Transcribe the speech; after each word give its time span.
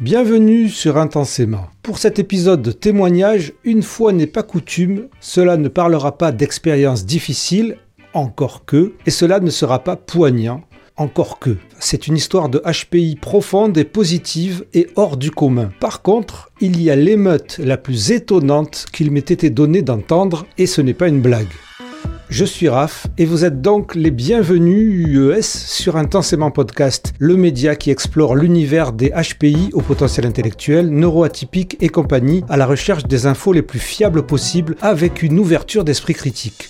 Bienvenue 0.00 0.70
sur 0.70 0.96
Intensément. 0.96 1.66
Pour 1.82 1.98
cet 1.98 2.18
épisode 2.18 2.62
de 2.62 2.72
témoignage, 2.72 3.52
une 3.64 3.82
fois 3.82 4.12
n'est 4.14 4.26
pas 4.26 4.42
coutume, 4.42 5.08
cela 5.20 5.58
ne 5.58 5.68
parlera 5.68 6.16
pas 6.16 6.32
d'expériences 6.32 7.04
difficiles, 7.04 7.76
encore 8.14 8.64
que, 8.64 8.94
et 9.04 9.10
cela 9.10 9.40
ne 9.40 9.50
sera 9.50 9.84
pas 9.84 9.96
poignant, 9.96 10.62
encore 10.96 11.38
que. 11.38 11.58
C'est 11.80 12.06
une 12.06 12.16
histoire 12.16 12.48
de 12.48 12.62
HPI 12.64 13.16
profonde 13.16 13.76
et 13.76 13.84
positive 13.84 14.64
et 14.72 14.86
hors 14.96 15.18
du 15.18 15.30
commun. 15.30 15.70
Par 15.80 16.00
contre, 16.00 16.50
il 16.62 16.80
y 16.80 16.90
a 16.90 16.96
l'émeute 16.96 17.58
la 17.62 17.76
plus 17.76 18.10
étonnante 18.10 18.86
qu'il 18.94 19.10
m'ait 19.10 19.20
été 19.20 19.50
donné 19.50 19.82
d'entendre, 19.82 20.46
et 20.56 20.66
ce 20.66 20.80
n'est 20.80 20.94
pas 20.94 21.08
une 21.08 21.20
blague. 21.20 21.52
Je 22.30 22.44
suis 22.44 22.68
Raph 22.68 23.08
et 23.18 23.24
vous 23.24 23.44
êtes 23.44 23.60
donc 23.60 23.96
les 23.96 24.12
bienvenus 24.12 25.04
UES 25.08 25.42
sur 25.42 25.96
Intensément 25.96 26.52
Podcast, 26.52 27.12
le 27.18 27.36
média 27.36 27.74
qui 27.74 27.90
explore 27.90 28.36
l'univers 28.36 28.92
des 28.92 29.10
HPI 29.10 29.70
au 29.72 29.80
potentiel 29.80 30.26
intellectuel, 30.26 30.90
neuroatypique 30.90 31.76
et 31.80 31.88
compagnie 31.88 32.44
à 32.48 32.56
la 32.56 32.66
recherche 32.66 33.04
des 33.04 33.26
infos 33.26 33.52
les 33.52 33.62
plus 33.62 33.80
fiables 33.80 34.24
possibles 34.24 34.76
avec 34.80 35.24
une 35.24 35.40
ouverture 35.40 35.82
d'esprit 35.82 36.14
critique. 36.14 36.68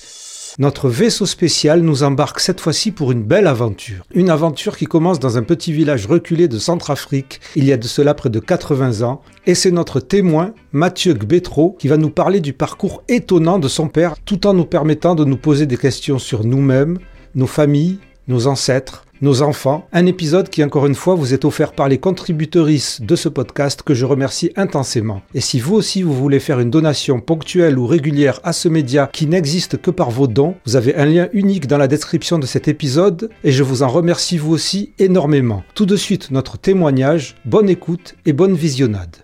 Notre 0.60 0.90
vaisseau 0.90 1.24
spécial 1.24 1.80
nous 1.80 2.02
embarque 2.02 2.38
cette 2.38 2.60
fois-ci 2.60 2.90
pour 2.90 3.12
une 3.12 3.22
belle 3.22 3.46
aventure. 3.46 4.04
Une 4.12 4.28
aventure 4.28 4.76
qui 4.76 4.84
commence 4.84 5.18
dans 5.18 5.38
un 5.38 5.42
petit 5.42 5.72
village 5.72 6.04
reculé 6.04 6.48
de 6.48 6.58
Centrafrique, 6.58 7.40
il 7.56 7.64
y 7.64 7.72
a 7.72 7.78
de 7.78 7.86
cela 7.86 8.12
près 8.12 8.28
de 8.28 8.40
80 8.40 9.00
ans, 9.00 9.22
et 9.46 9.54
c'est 9.54 9.70
notre 9.70 10.00
témoin, 10.00 10.52
Mathieu 10.72 11.14
Gbetro, 11.14 11.78
qui 11.78 11.88
va 11.88 11.96
nous 11.96 12.10
parler 12.10 12.40
du 12.40 12.52
parcours 12.52 13.02
étonnant 13.08 13.58
de 13.58 13.68
son 13.68 13.88
père, 13.88 14.16
tout 14.26 14.46
en 14.46 14.52
nous 14.52 14.66
permettant 14.66 15.14
de 15.14 15.24
nous 15.24 15.38
poser 15.38 15.64
des 15.64 15.78
questions 15.78 16.18
sur 16.18 16.44
nous-mêmes, 16.44 16.98
nos 17.34 17.46
familles, 17.46 17.98
nos 18.30 18.46
ancêtres, 18.46 19.04
nos 19.20 19.42
enfants. 19.42 19.86
Un 19.92 20.06
épisode 20.06 20.48
qui, 20.48 20.64
encore 20.64 20.86
une 20.86 20.94
fois, 20.94 21.14
vous 21.14 21.34
est 21.34 21.44
offert 21.44 21.72
par 21.72 21.88
les 21.88 21.98
contributrices 21.98 23.00
de 23.02 23.16
ce 23.16 23.28
podcast 23.28 23.82
que 23.82 23.92
je 23.92 24.06
remercie 24.06 24.52
intensément. 24.56 25.20
Et 25.34 25.40
si 25.40 25.60
vous 25.60 25.74
aussi 25.74 26.02
vous 26.02 26.14
voulez 26.14 26.40
faire 26.40 26.60
une 26.60 26.70
donation 26.70 27.20
ponctuelle 27.20 27.78
ou 27.78 27.86
régulière 27.86 28.40
à 28.44 28.52
ce 28.52 28.68
média 28.68 29.10
qui 29.12 29.26
n'existe 29.26 29.76
que 29.76 29.90
par 29.90 30.10
vos 30.10 30.26
dons, 30.26 30.54
vous 30.64 30.76
avez 30.76 30.94
un 30.94 31.04
lien 31.04 31.28
unique 31.32 31.66
dans 31.66 31.78
la 31.78 31.88
description 31.88 32.38
de 32.38 32.46
cet 32.46 32.68
épisode 32.68 33.30
et 33.44 33.52
je 33.52 33.62
vous 33.62 33.82
en 33.82 33.88
remercie 33.88 34.38
vous 34.38 34.52
aussi 34.52 34.92
énormément. 34.98 35.64
Tout 35.74 35.86
de 35.86 35.96
suite, 35.96 36.30
notre 36.30 36.56
témoignage. 36.56 37.36
Bonne 37.44 37.68
écoute 37.68 38.14
et 38.24 38.32
bonne 38.32 38.54
visionnade. 38.54 39.16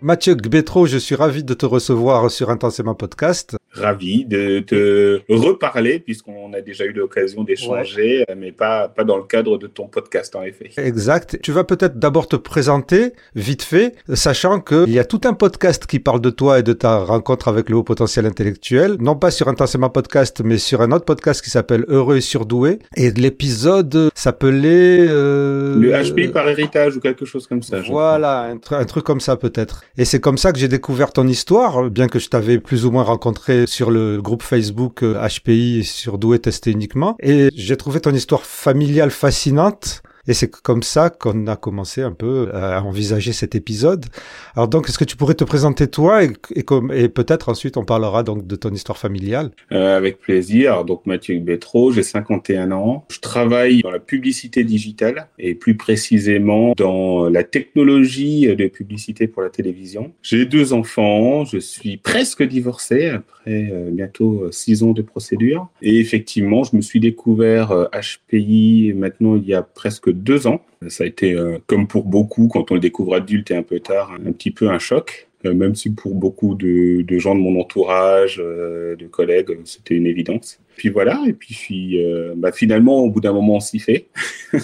Mathieu 0.00 0.34
Gbetro, 0.34 0.86
je 0.86 0.96
suis 0.96 1.16
ravi 1.16 1.42
de 1.42 1.54
te 1.54 1.66
recevoir 1.66 2.30
sur 2.30 2.50
Intensément 2.50 2.94
Podcast. 2.94 3.56
Ravi 3.72 4.24
de 4.24 4.60
te 4.60 5.20
reparler 5.28 5.98
puisqu'on 5.98 6.52
a 6.52 6.60
déjà 6.60 6.84
eu 6.84 6.92
l'occasion 6.92 7.42
d'échanger, 7.42 8.24
mais 8.36 8.52
pas, 8.52 8.88
pas 8.88 9.02
dans 9.02 9.16
le 9.16 9.24
cadre 9.24 9.58
de 9.58 9.66
ton 9.66 9.88
podcast 9.88 10.36
en 10.36 10.42
effet. 10.42 10.70
Exact. 10.76 11.38
Tu 11.42 11.50
vas 11.50 11.64
peut-être 11.64 11.98
d'abord 11.98 12.28
te 12.28 12.36
présenter 12.36 13.12
vite 13.34 13.62
fait, 13.62 13.94
sachant 14.14 14.60
qu'il 14.60 14.90
y 14.90 15.00
a 15.00 15.04
tout 15.04 15.20
un 15.24 15.34
podcast 15.34 15.86
qui 15.86 15.98
parle 15.98 16.20
de 16.20 16.30
toi 16.30 16.60
et 16.60 16.62
de 16.62 16.72
ta 16.72 16.98
rencontre 16.98 17.48
avec 17.48 17.68
le 17.68 17.76
haut 17.76 17.82
potentiel 17.82 18.24
intellectuel, 18.26 18.96
non 19.00 19.16
pas 19.16 19.32
sur 19.32 19.48
Intensément 19.48 19.90
Podcast, 19.90 20.42
mais 20.44 20.58
sur 20.58 20.80
un 20.80 20.92
autre 20.92 21.06
podcast 21.06 21.42
qui 21.42 21.50
s'appelle 21.50 21.84
Heureux 21.88 22.18
et 22.18 22.20
surdoué. 22.20 22.78
Et 22.96 23.10
l'épisode 23.10 24.10
s'appelait... 24.14 25.06
Euh... 25.08 25.76
Le 25.76 25.90
HPI 25.90 26.28
par 26.28 26.48
héritage 26.48 26.96
ou 26.96 27.00
quelque 27.00 27.24
chose 27.24 27.48
comme 27.48 27.62
ça. 27.62 27.80
Voilà, 27.80 28.52
un, 28.52 28.58
un 28.76 28.84
truc 28.84 29.04
comme 29.04 29.20
ça 29.20 29.36
peut-être. 29.36 29.82
Et 29.96 30.04
c'est 30.04 30.20
comme 30.20 30.38
ça 30.38 30.52
que 30.52 30.58
j'ai 30.58 30.68
découvert 30.68 31.12
ton 31.12 31.26
histoire, 31.26 31.90
bien 31.90 32.08
que 32.08 32.18
je 32.18 32.28
t'avais 32.28 32.58
plus 32.58 32.84
ou 32.84 32.90
moins 32.90 33.02
rencontré 33.02 33.66
sur 33.66 33.90
le 33.90 34.20
groupe 34.22 34.42
Facebook 34.42 35.02
HPI 35.02 35.80
euh, 35.80 35.82
sur 35.82 36.18
Doué 36.18 36.38
Testé 36.38 36.70
uniquement. 36.70 37.16
Et 37.20 37.48
j'ai 37.54 37.76
trouvé 37.76 38.00
ton 38.00 38.14
histoire 38.14 38.42
familiale 38.42 39.10
fascinante. 39.10 40.02
Et 40.28 40.34
c'est 40.34 40.50
comme 40.50 40.82
ça 40.82 41.10
qu'on 41.10 41.46
a 41.46 41.56
commencé 41.56 42.02
un 42.02 42.12
peu 42.12 42.50
à 42.54 42.82
envisager 42.82 43.32
cet 43.32 43.54
épisode. 43.54 44.06
Alors 44.54 44.68
donc, 44.68 44.88
est-ce 44.88 44.98
que 44.98 45.04
tu 45.04 45.16
pourrais 45.16 45.34
te 45.34 45.44
présenter 45.44 45.88
toi 45.88 46.22
et, 46.22 47.08
peut-être 47.08 47.48
ensuite 47.48 47.76
on 47.76 47.84
parlera 47.84 48.22
donc 48.22 48.46
de 48.46 48.54
ton 48.54 48.70
histoire 48.70 48.98
familiale? 48.98 49.50
Euh, 49.72 49.96
Avec 49.96 50.20
plaisir. 50.20 50.84
donc 50.84 51.06
Mathieu 51.06 51.38
Bétro, 51.38 51.92
j'ai 51.92 52.02
51 52.02 52.72
ans. 52.72 53.06
Je 53.10 53.20
travaille 53.20 53.80
dans 53.82 53.90
la 53.90 53.98
publicité 53.98 54.64
digitale 54.64 55.28
et 55.38 55.54
plus 55.54 55.76
précisément 55.76 56.74
dans 56.76 57.28
la 57.28 57.42
technologie 57.42 58.54
de 58.54 58.68
publicité 58.68 59.28
pour 59.28 59.42
la 59.42 59.50
télévision. 59.50 60.12
J'ai 60.22 60.44
deux 60.44 60.72
enfants. 60.72 61.44
Je 61.46 61.58
suis 61.58 61.96
presque 61.96 62.42
divorcé 62.42 63.08
après 63.08 63.48
euh, 63.48 63.90
bientôt 63.90 64.42
euh, 64.44 64.52
six 64.52 64.82
ans 64.82 64.92
de 64.92 65.02
procédure. 65.02 65.68
Et 65.80 65.98
effectivement, 66.00 66.64
je 66.64 66.76
me 66.76 66.82
suis 66.82 67.00
découvert 67.00 67.88
HPI 67.92 68.90
euh, 68.90 68.94
maintenant 68.94 69.36
il 69.36 69.46
y 69.46 69.54
a 69.54 69.62
presque 69.62 70.10
deux 70.18 70.46
ans. 70.46 70.64
Ça 70.88 71.04
a 71.04 71.06
été, 71.06 71.32
euh, 71.32 71.58
comme 71.66 71.86
pour 71.86 72.04
beaucoup, 72.04 72.48
quand 72.48 72.70
on 72.70 72.74
le 72.74 72.80
découvre 72.80 73.14
adulte 73.14 73.50
et 73.50 73.56
un 73.56 73.62
peu 73.62 73.80
tard, 73.80 74.12
un 74.12 74.32
petit 74.32 74.50
peu 74.50 74.68
un 74.68 74.78
choc. 74.78 75.28
Euh, 75.46 75.54
même 75.54 75.74
si 75.74 75.90
pour 75.90 76.14
beaucoup 76.14 76.54
de, 76.54 77.04
gens 77.18 77.34
de 77.34 77.40
mon 77.40 77.60
entourage, 77.60 78.40
euh, 78.42 78.96
de 78.96 79.06
collègues, 79.06 79.58
c'était 79.64 79.94
une 79.94 80.06
évidence. 80.06 80.60
Puis 80.78 80.88
voilà, 80.88 81.20
et 81.26 81.32
puis 81.34 82.00
bah, 82.36 82.52
finalement, 82.52 83.00
au 83.00 83.10
bout 83.10 83.20
d'un 83.20 83.32
moment, 83.32 83.56
on 83.56 83.60
s'y 83.60 83.78
fait. 83.78 84.06
il 84.52 84.58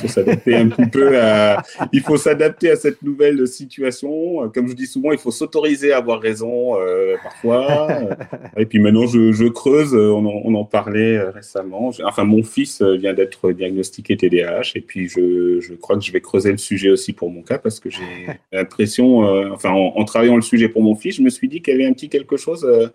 faut 0.00 0.08
s'adapter 0.08 0.56
un 0.56 0.68
petit 0.68 0.90
peu 0.90 1.20
à, 1.20 1.62
il 1.92 2.00
faut 2.00 2.16
s'adapter 2.16 2.70
à 2.70 2.76
cette 2.76 3.02
nouvelle 3.02 3.46
situation. 3.46 4.50
Comme 4.52 4.68
je 4.68 4.72
dis 4.74 4.86
souvent, 4.86 5.12
il 5.12 5.18
faut 5.18 5.30
s'autoriser 5.30 5.92
à 5.92 5.98
avoir 5.98 6.20
raison 6.20 6.74
parfois. 7.22 7.88
Et 8.56 8.66
puis 8.66 8.80
maintenant, 8.80 9.06
je, 9.06 9.32
je 9.32 9.44
creuse. 9.44 9.94
On 9.94 10.24
en, 10.24 10.40
on 10.44 10.54
en, 10.54 10.64
parlait 10.64 11.20
récemment. 11.20 11.92
Enfin, 12.04 12.24
mon 12.24 12.42
fils 12.42 12.82
vient 12.82 13.14
d'être 13.14 13.52
diagnostiqué 13.52 14.16
TDAH, 14.16 14.72
et 14.74 14.80
puis 14.80 15.08
je, 15.08 15.60
je, 15.60 15.74
crois 15.74 15.96
que 15.96 16.04
je 16.04 16.12
vais 16.12 16.20
creuser 16.20 16.50
le 16.50 16.58
sujet 16.58 16.90
aussi 16.90 17.12
pour 17.12 17.30
mon 17.30 17.42
cas 17.42 17.58
parce 17.58 17.78
que 17.78 17.90
j'ai 17.90 18.00
l'impression, 18.52 19.20
enfin, 19.52 19.70
en, 19.70 19.94
en 19.96 20.04
travaillant 20.04 20.36
le 20.36 20.42
sujet 20.42 20.68
pour 20.68 20.82
mon 20.82 20.94
fils, 20.94 21.16
je 21.16 21.22
me 21.22 21.30
suis 21.30 21.48
dit 21.48 21.60
qu'il 21.60 21.74
y 21.74 21.76
avait 21.76 21.86
un 21.86 21.92
petit 21.92 22.08
quelque 22.08 22.36
chose 22.36 22.64
euh, 22.64 22.88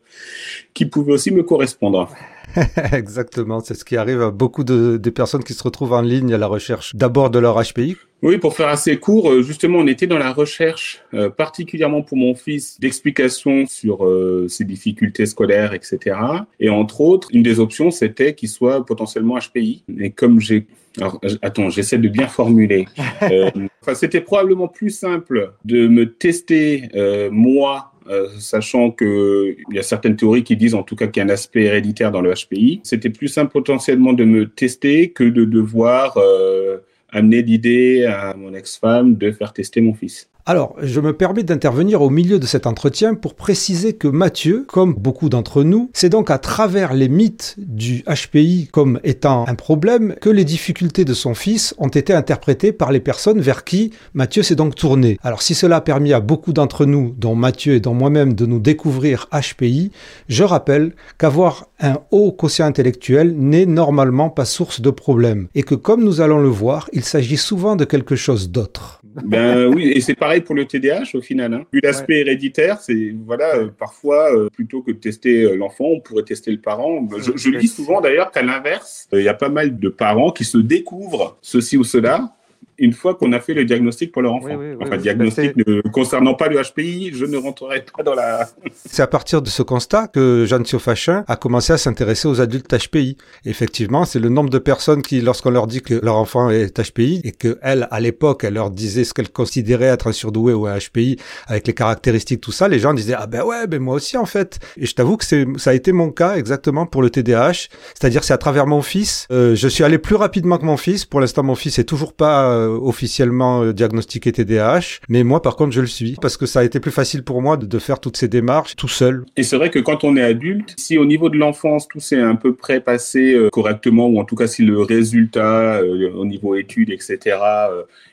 qui 0.73 0.85
pouvait 0.85 1.13
aussi 1.13 1.31
me 1.31 1.43
correspondre. 1.43 2.09
Exactement, 2.93 3.59
c'est 3.59 3.73
ce 3.73 3.85
qui 3.85 3.97
arrive 3.97 4.21
à 4.21 4.31
beaucoup 4.31 4.63
de, 4.63 4.97
personnes 5.09 5.43
qui 5.43 5.53
se 5.53 5.63
retrouvent 5.63 5.93
en 5.93 6.01
ligne 6.01 6.33
à 6.33 6.37
la 6.37 6.47
recherche 6.47 6.95
d'abord 6.95 7.29
de 7.29 7.39
leur 7.39 7.61
HPI. 7.61 7.97
Oui, 8.21 8.37
pour 8.37 8.55
faire 8.55 8.69
assez 8.69 8.97
court, 8.97 9.31
euh, 9.31 9.41
justement, 9.41 9.79
on 9.79 9.87
était 9.87 10.07
dans 10.07 10.17
la 10.17 10.31
recherche, 10.31 11.03
euh, 11.13 11.29
particulièrement 11.29 12.01
pour 12.01 12.17
mon 12.17 12.35
fils, 12.35 12.79
d'explications 12.79 13.65
sur 13.67 14.07
ses 14.47 14.63
difficultés 14.63 15.25
scolaires, 15.25 15.73
etc. 15.73 16.17
Et 16.59 16.69
entre 16.69 17.01
autres, 17.01 17.27
une 17.31 17.43
des 17.43 17.59
options, 17.59 17.91
c'était 17.91 18.33
qu'il 18.33 18.49
soit 18.49 18.85
potentiellement 18.85 19.37
HPI. 19.37 19.83
Et 19.99 20.11
comme 20.11 20.39
j'ai 20.39 20.67
alors, 20.97 21.19
attends, 21.41 21.69
j'essaie 21.69 21.97
de 21.97 22.07
bien 22.07 22.27
formuler. 22.27 22.87
Euh, 23.31 23.49
c'était 23.93 24.21
probablement 24.21 24.67
plus 24.67 24.89
simple 24.89 25.53
de 25.63 25.87
me 25.87 26.11
tester 26.11 26.89
euh, 26.93 27.29
moi, 27.31 27.92
euh, 28.09 28.27
sachant 28.39 28.91
que 28.91 29.55
il 29.69 29.75
y 29.75 29.79
a 29.79 29.83
certaines 29.83 30.15
théories 30.15 30.43
qui 30.43 30.55
disent 30.55 30.75
en 30.75 30.83
tout 30.83 30.95
cas 30.95 31.07
qu'il 31.07 31.21
y 31.21 31.23
a 31.23 31.25
un 31.25 31.33
aspect 31.33 31.63
héréditaire 31.63 32.11
dans 32.11 32.21
le 32.21 32.33
HPI. 32.33 32.81
C'était 32.83 33.09
plus 33.09 33.27
simple 33.27 33.51
potentiellement 33.51 34.13
de 34.13 34.23
me 34.23 34.49
tester 34.49 35.11
que 35.11 35.23
de 35.23 35.45
devoir 35.45 36.17
euh, 36.17 36.79
amener 37.09 37.41
l'idée 37.41 38.05
à 38.05 38.33
mon 38.35 38.53
ex-femme 38.53 39.15
de 39.15 39.31
faire 39.31 39.53
tester 39.53 39.81
mon 39.81 39.93
fils. 39.93 40.29
Alors, 40.45 40.75
je 40.81 40.99
me 40.99 41.13
permets 41.13 41.43
d'intervenir 41.43 42.01
au 42.01 42.09
milieu 42.09 42.37
de 42.37 42.45
cet 42.45 42.67
entretien 42.67 43.15
pour 43.15 43.33
préciser 43.33 43.93
que 43.93 44.09
Mathieu, 44.09 44.65
comme 44.67 44.93
beaucoup 44.93 45.29
d'entre 45.29 45.63
nous, 45.63 45.89
c'est 45.93 46.09
donc 46.09 46.29
à 46.29 46.37
travers 46.37 46.93
les 46.93 47.07
mythes 47.07 47.55
du 47.57 48.03
HPI 48.03 48.67
comme 48.69 48.99
étant 49.05 49.45
un 49.47 49.55
problème 49.55 50.15
que 50.19 50.29
les 50.29 50.43
difficultés 50.43 51.05
de 51.05 51.13
son 51.13 51.33
fils 51.33 51.73
ont 51.77 51.87
été 51.87 52.13
interprétées 52.13 52.73
par 52.73 52.91
les 52.91 52.99
personnes 52.99 53.39
vers 53.39 53.63
qui 53.63 53.93
Mathieu 54.13 54.43
s'est 54.43 54.55
donc 54.55 54.75
tourné. 54.75 55.17
Alors, 55.23 55.41
si 55.41 55.55
cela 55.55 55.77
a 55.77 55.81
permis 55.81 56.11
à 56.11 56.19
beaucoup 56.19 56.51
d'entre 56.51 56.85
nous, 56.85 57.15
dont 57.17 57.35
Mathieu 57.35 57.75
et 57.75 57.79
dont 57.79 57.93
moi-même, 57.93 58.33
de 58.33 58.45
nous 58.45 58.59
découvrir 58.59 59.29
HPI, 59.31 59.91
je 60.27 60.43
rappelle 60.43 60.93
qu'avoir 61.17 61.67
un 61.79 61.99
haut 62.11 62.33
quotient 62.33 62.65
intellectuel 62.65 63.33
n'est 63.37 63.65
normalement 63.65 64.29
pas 64.29 64.43
source 64.43 64.81
de 64.81 64.89
problème 64.89 65.47
et 65.55 65.63
que 65.63 65.75
comme 65.75 66.03
nous 66.03 66.19
allons 66.19 66.39
le 66.39 66.49
voir, 66.49 66.89
il 66.91 67.05
s'agit 67.05 67.37
souvent 67.37 67.77
de 67.77 67.85
quelque 67.85 68.17
chose 68.17 68.49
d'autre. 68.49 69.02
Ben 69.23 69.67
oui, 69.67 69.91
et 69.91 70.01
c'est 70.01 70.15
pareil 70.15 70.41
pour 70.41 70.55
le 70.55 70.65
TDAH 70.65 71.15
au 71.15 71.21
final. 71.21 71.53
Hein. 71.53 71.63
L'aspect 71.83 72.21
héréditaire, 72.21 72.79
c'est 72.79 73.15
voilà, 73.25 73.55
euh, 73.55 73.67
parfois 73.67 74.33
euh, 74.35 74.49
plutôt 74.49 74.81
que 74.81 74.91
de 74.91 74.97
tester 74.97 75.43
euh, 75.43 75.55
l'enfant, 75.55 75.85
on 75.85 75.99
pourrait 75.99 76.23
tester 76.23 76.51
le 76.51 76.59
parent. 76.59 77.07
Je, 77.17 77.31
je 77.35 77.49
lis 77.49 77.67
souvent 77.67 78.01
d'ailleurs 78.01 78.31
qu'à 78.31 78.41
l'inverse, 78.41 79.07
il 79.13 79.21
y 79.21 79.29
a 79.29 79.33
pas 79.33 79.49
mal 79.49 79.77
de 79.79 79.89
parents 79.89 80.31
qui 80.31 80.45
se 80.45 80.57
découvrent 80.57 81.37
ceci 81.41 81.77
ou 81.77 81.83
cela 81.83 82.35
une 82.77 82.93
fois 82.93 83.15
qu'on 83.15 83.31
a 83.33 83.39
fait 83.39 83.53
le 83.53 83.65
diagnostic 83.65 84.11
pour 84.11 84.21
leur 84.21 84.33
enfant. 84.33 84.57
enfin, 84.81 84.97
diagnostic 84.97 85.55
ne, 85.55 85.81
concernant 85.89 86.33
pas 86.33 86.47
le 86.47 86.61
HPI, 86.61 87.11
je 87.13 87.25
ne 87.25 87.37
rentrerai 87.37 87.85
pas 87.95 88.03
dans 88.03 88.13
la... 88.13 88.47
C'est 88.85 89.01
à 89.01 89.07
partir 89.07 89.41
de 89.41 89.49
ce 89.49 89.61
constat 89.61 90.07
que 90.07 90.45
Jeanne 90.45 90.65
Siofachin 90.65 91.23
a 91.27 91.35
commencé 91.35 91.73
à 91.73 91.77
s'intéresser 91.77 92.27
aux 92.27 92.41
adultes 92.41 92.73
HPI. 92.73 93.17
Effectivement, 93.45 94.05
c'est 94.05 94.19
le 94.19 94.29
nombre 94.29 94.49
de 94.49 94.57
personnes 94.57 95.01
qui, 95.01 95.21
lorsqu'on 95.21 95.51
leur 95.51 95.67
dit 95.67 95.81
que 95.81 95.93
leur 96.03 96.15
enfant 96.15 96.49
est 96.49 96.79
HPI 96.79 97.21
et 97.23 97.31
que 97.31 97.59
elle, 97.61 97.87
à 97.91 97.99
l'époque, 97.99 98.43
elle 98.43 98.55
leur 98.55 98.71
disait 98.71 99.03
ce 99.03 99.13
qu'elle 99.13 99.29
considérait 99.29 99.85
être 99.85 100.07
un 100.07 100.11
surdoué 100.11 100.53
ou 100.53 100.67
un 100.67 100.77
HPI 100.77 101.17
avec 101.47 101.67
les 101.67 101.73
caractéristiques, 101.73 102.41
tout 102.41 102.51
ça, 102.51 102.67
les 102.67 102.79
gens 102.79 102.93
disaient, 102.93 103.15
ah 103.17 103.27
ben 103.27 103.43
ouais, 103.43 103.67
ben 103.67 103.81
moi 103.81 103.95
aussi, 103.95 104.17
en 104.17 104.25
fait. 104.25 104.59
Et 104.77 104.85
je 104.85 104.95
t'avoue 104.95 105.17
que 105.17 105.25
c'est, 105.25 105.45
ça 105.57 105.71
a 105.71 105.73
été 105.73 105.91
mon 105.91 106.11
cas 106.11 106.35
exactement 106.35 106.85
pour 106.85 107.01
le 107.01 107.09
TDAH. 107.09 107.69
C'est-à-dire, 107.93 108.23
c'est 108.23 108.33
à 108.33 108.37
travers 108.37 108.67
mon 108.67 108.81
fils, 108.81 109.27
euh, 109.31 109.55
je 109.55 109.67
suis 109.67 109.83
allé 109.83 109.97
plus 109.97 110.15
rapidement 110.15 110.57
que 110.57 110.65
mon 110.65 110.77
fils. 110.77 111.05
Pour 111.05 111.19
l'instant, 111.19 111.43
mon 111.43 111.55
fils 111.55 111.79
est 111.79 111.83
toujours 111.83 112.13
pas 112.13 112.49
officiellement 112.67 113.71
diagnostiqué 113.71 114.31
TDAH, 114.31 114.99
mais 115.09 115.23
moi 115.23 115.41
par 115.41 115.55
contre 115.55 115.71
je 115.71 115.81
le 115.81 115.87
suis 115.87 116.15
parce 116.21 116.37
que 116.37 116.45
ça 116.45 116.59
a 116.59 116.63
été 116.63 116.79
plus 116.79 116.91
facile 116.91 117.23
pour 117.23 117.41
moi 117.41 117.57
de, 117.57 117.79
faire 117.79 117.99
toutes 117.99 118.17
ces 118.17 118.27
démarches 118.27 118.75
tout 118.75 118.87
seul. 118.87 119.25
Et 119.35 119.43
c'est 119.43 119.57
vrai 119.57 119.69
que 119.69 119.79
quand 119.79 120.03
on 120.03 120.15
est 120.15 120.23
adulte, 120.23 120.73
si 120.77 120.97
au 120.97 121.05
niveau 121.05 121.29
de 121.29 121.37
l'enfance 121.37 121.87
tout 121.87 121.99
s'est 121.99 122.19
un 122.19 122.35
peu 122.35 122.53
près 122.53 122.79
passé 122.79 123.37
correctement 123.51 124.07
ou 124.07 124.19
en 124.19 124.25
tout 124.25 124.35
cas 124.35 124.47
si 124.47 124.63
le 124.63 124.81
résultat 124.81 125.81
au 126.15 126.25
niveau 126.25 126.55
études 126.55 126.91
etc 126.91 127.37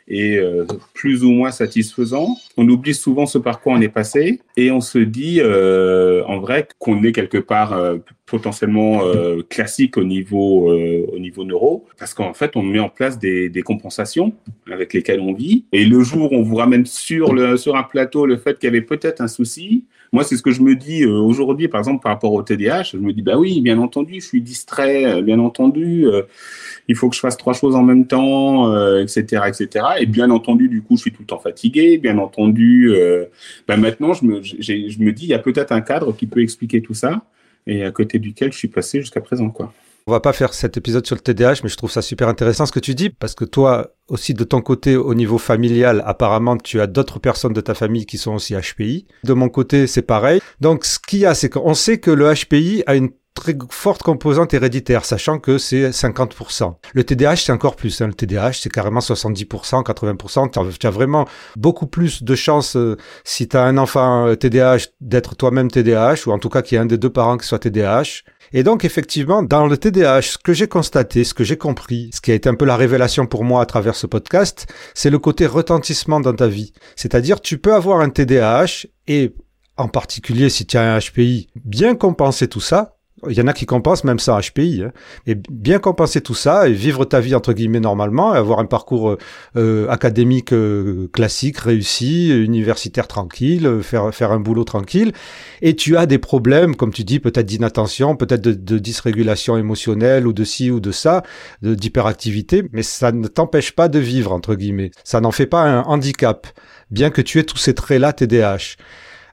est 0.09 0.37
euh, 0.37 0.65
plus 0.95 1.25
ou 1.25 1.31
moins 1.31 1.51
satisfaisant. 1.51 2.37
On 2.57 2.69
oublie 2.69 2.95
souvent 2.95 3.27
ce 3.27 3.39
par 3.39 3.61
quoi 3.61 3.75
on 3.75 3.81
est 3.81 3.89
passé 3.89 4.41
et 4.57 4.71
on 4.71 4.81
se 4.81 4.99
dit 4.99 5.41
euh, 5.41 6.23
en 6.27 6.39
vrai 6.39 6.67
qu'on 6.79 7.03
est 7.03 7.13
quelque 7.13 7.39
part 7.39 7.73
euh, 7.73 7.99
potentiellement 8.27 9.01
classique 9.49 9.97
au 9.97 10.05
niveau 10.05 10.71
au 10.71 11.19
niveau 11.19 11.45
neuro 11.45 11.85
parce 11.99 12.15
qu'en 12.15 12.33
fait 12.33 12.55
on 12.55 12.63
met 12.63 12.79
en 12.79 12.89
place 12.89 13.19
des, 13.19 13.49
des 13.49 13.63
compensations 13.63 14.33
avec 14.71 14.93
lesquelles 14.93 15.19
on 15.19 15.33
vit 15.33 15.65
et 15.73 15.85
le 15.85 16.01
jour 16.05 16.33
où 16.33 16.37
on 16.37 16.43
vous 16.43 16.55
ramène 16.55 16.87
sur 16.87 17.35
le 17.35 17.57
sur 17.57 17.75
un 17.75 17.83
plateau 17.83 18.27
le 18.27 18.37
fait 18.37 18.57
qu'il 18.57 18.69
y 18.69 18.71
avait 18.71 18.83
peut-être 18.83 19.21
un 19.21 19.27
souci 19.27 19.85
moi, 20.13 20.25
c'est 20.25 20.37
ce 20.37 20.43
que 20.43 20.51
je 20.51 20.61
me 20.61 20.75
dis 20.75 21.07
aujourd'hui, 21.07 21.69
par 21.69 21.79
exemple, 21.79 22.03
par 22.03 22.11
rapport 22.11 22.33
au 22.33 22.43
TDAH. 22.43 22.83
Je 22.83 22.97
me 22.97 23.13
dis, 23.13 23.23
bah 23.23 23.39
oui, 23.39 23.61
bien 23.61 23.79
entendu, 23.79 24.21
je 24.21 24.27
suis 24.27 24.43
distrait, 24.43 25.23
bien 25.23 25.39
entendu 25.39 26.05
il 26.91 26.97
faut 26.97 27.09
que 27.09 27.15
je 27.15 27.21
fasse 27.21 27.37
trois 27.37 27.53
choses 27.53 27.77
en 27.77 27.83
même 27.83 28.05
temps, 28.05 28.67
etc., 28.99 29.25
euh, 29.33 29.47
etc. 29.47 29.87
Et 30.01 30.07
bien 30.07 30.29
entendu, 30.31 30.69
du 30.69 30.83
coup, 30.83 30.97
je 30.97 31.03
suis 31.03 31.13
tout 31.13 31.23
le 31.23 31.27
temps 31.27 31.39
fatigué. 31.39 31.99
Bien 31.99 32.19
entendu, 32.19 32.93
ben 33.69 33.77
maintenant, 33.77 34.13
je 34.13 34.25
me, 34.25 34.43
je 34.43 35.03
me 35.03 35.13
dis, 35.13 35.25
il 35.27 35.31
y 35.31 35.35
a 35.35 35.39
peut-être 35.39 35.71
un 35.71 35.83
cadre 35.83 36.13
qui 36.13 36.27
peut 36.27 36.43
expliquer 36.43 36.83
tout 36.83 36.95
ça 36.95 37.23
et 37.67 37.85
à 37.85 37.93
côté 37.93 38.19
duquel 38.19 38.53
je 38.53 38.59
suis 38.59 38.69
passé 38.69 39.01
jusqu'à 39.01 39.21
présent, 39.21 39.51
quoi. 39.51 39.73
On 40.07 40.13
va 40.13 40.21
pas 40.21 40.33
faire 40.33 40.55
cet 40.55 40.77
épisode 40.77 41.07
sur 41.07 41.15
le 41.15 41.21
TDAH, 41.21 41.61
mais 41.63 41.69
je 41.69 41.77
trouve 41.77 41.91
ça 41.91 42.03
super 42.03 42.27
intéressant 42.27 42.67
ce 42.67 42.73
que 42.73 42.81
tu 42.81 42.95
dis, 42.95 43.11
parce 43.11 43.35
que 43.35 43.45
toi 43.45 43.93
aussi 44.09 44.35
de 44.35 44.43
ton 44.43 44.61
côté, 44.61 44.97
au 44.97 45.15
niveau 45.15 45.39
familial, 45.39 46.03
apparemment 46.05 46.57
tu 46.57 46.81
as 46.81 46.89
d'autres 46.89 47.21
personnes 47.21 47.53
de 47.53 47.61
ta 47.61 47.75
famille 47.75 48.07
qui 48.07 48.19
sont 48.19 48.35
aussi 48.35 48.55
HPI. 48.55 49.07
De 49.23 49.35
mon 49.35 49.49
côté, 49.49 49.87
c'est 49.87 50.03
pareil. 50.03 50.41
Donc 50.61 50.85
ce 50.85 50.99
qu'il 50.99 51.21
y 51.21 51.27
a, 51.27 51.35
c'est 51.35 51.51
qu'on 51.51 51.75
sait 51.75 51.99
que 51.99 52.11
le 52.11 52.33
HPI 52.33 52.83
a 52.87 52.97
une 52.97 53.11
très 53.41 53.57
forte 53.71 54.03
composante 54.03 54.55
héréditaire, 54.55 55.05
sachant 55.05 55.39
que 55.39 55.59
c'est 55.59 55.91
50%. 55.91 56.75
Le 56.95 57.05
TDAH, 57.05 57.37
c'est 57.37 57.53
encore 57.53 57.75
plus. 57.75 58.01
Hein. 58.01 58.07
Le 58.07 58.15
TDAH, 58.15 58.53
c'est 58.53 58.71
carrément 58.71 59.01
70%, 59.01 59.83
80%. 59.83 60.79
Tu 60.79 60.87
as, 60.87 60.91
vraiment 60.91 61.27
beaucoup 61.57 61.87
plus 61.87 62.23
de 62.23 62.35
chances, 62.35 62.77
euh, 62.77 62.97
si 63.25 63.49
tu 63.49 63.57
as 63.57 63.65
un 63.65 63.79
enfant 63.79 64.35
TDAH, 64.37 64.75
euh, 64.75 64.79
d'être 65.01 65.35
toi-même 65.35 65.71
TDAH, 65.71 66.27
ou 66.27 66.31
en 66.31 66.39
tout 66.39 66.49
cas 66.49 66.63
qu'il 66.63 66.77
y 66.77 66.79
ait 66.79 66.83
un 66.83 66.87
des 66.87 66.99
deux 66.99 67.11
parents 67.11 67.37
qui 67.37 67.47
soit 67.47 67.59
TDAH. 67.59 68.23
Et 68.53 68.63
donc, 68.63 68.85
effectivement, 68.85 69.43
dans 69.43 69.67
le 69.67 69.77
TDAH, 69.77 70.23
ce 70.23 70.39
que 70.39 70.53
j'ai 70.53 70.69
constaté, 70.69 71.25
ce 71.25 71.35
que 71.35 71.45
j'ai 71.45 71.57
compris, 71.57 72.11
ce 72.13 72.21
qui 72.21 72.33
a 72.33 72.35
été 72.35 72.49
un 72.49 72.55
peu 72.55 72.65
la 72.65 72.77
révélation 72.77 73.27
pour 73.27 73.45
moi 73.45 73.63
à 73.63 73.67
travers 73.67 73.95
ce 73.95 74.07
podcast, 74.07 74.67
c'est 74.95 75.11
le 75.11 75.19
côté 75.19 75.47
retentissement 75.47 76.21
dans 76.21 76.35
ta 76.35 76.49
vie. 76.49 76.73
C'est-à-dire, 76.97 77.41
tu 77.41 77.59
peux 77.59 77.75
avoir 77.75 78.01
un 78.01 78.11
TDAH 78.11 78.87
et 79.07 79.35
en 79.81 79.89
particulier 79.89 80.51
si 80.51 80.67
tu 80.67 80.77
as 80.77 80.95
un 80.95 80.99
HPI, 80.99 81.49
bien 81.65 81.95
compenser 81.95 82.49
tout 82.49 82.61
ça, 82.61 82.97
il 83.29 83.37
y 83.37 83.41
en 83.41 83.47
a 83.47 83.53
qui 83.53 83.67
compensent 83.67 84.05
même 84.05 84.19
ça 84.19 84.39
HPI. 84.41 84.85
Hein. 84.85 84.93
Et 85.27 85.35
bien 85.35 85.79
compenser 85.79 86.21
tout 86.21 86.35
ça 86.35 86.69
et 86.69 86.73
vivre 86.73 87.05
ta 87.05 87.21
vie 87.21 87.35
entre 87.35 87.53
guillemets 87.53 87.81
normalement, 87.81 88.35
et 88.35 88.39
avoir 88.39 88.59
un 88.61 88.65
parcours 88.65 89.17
euh, 89.57 89.89
académique 89.89 90.53
euh, 90.53 91.09
classique, 91.13 91.59
réussi, 91.59 92.31
universitaire 92.31 93.09
tranquille, 93.09 93.81
faire 93.83 94.15
faire 94.15 94.33
un 94.33 94.41
boulot 94.41 94.65
tranquille. 94.65 95.13
Et 95.63 95.77
tu 95.77 95.97
as 95.97 96.07
des 96.07 96.19
problèmes, 96.19 96.77
comme 96.77 96.93
tu 96.93 97.05
dis, 97.05 97.21
peut-être 97.21 97.47
d'inattention, 97.47 98.17
peut-être 98.17 98.43
de, 98.43 98.53
de, 98.53 98.79
dysrégulation 98.79 99.57
émotionnelle 99.57 100.27
ou 100.27 100.33
de 100.33 100.45
ci 100.45 100.71
ou 100.71 100.81
de 100.81 100.93
ça, 100.93 101.23
d'hyperactivité, 101.63 102.65
mais 102.73 102.83
ça 102.83 103.13
ne 103.13 103.29
t'empêche 103.29 103.73
pas 103.73 103.89
de 103.89 103.99
vivre 103.99 104.33
entre 104.33 104.55
guillemets. 104.55 104.91
Ça 105.05 105.21
n'en 105.21 105.31
fait 105.31 105.47
pas 105.47 105.63
un 105.63 105.83
handicap, 105.83 106.47
bien 106.91 107.11
que 107.11 107.21
tu 107.21 107.39
aies 107.39 107.45
tous 107.45 107.59
ces 107.59 107.75
traits-là 107.75 108.13
TDAH. 108.13 108.77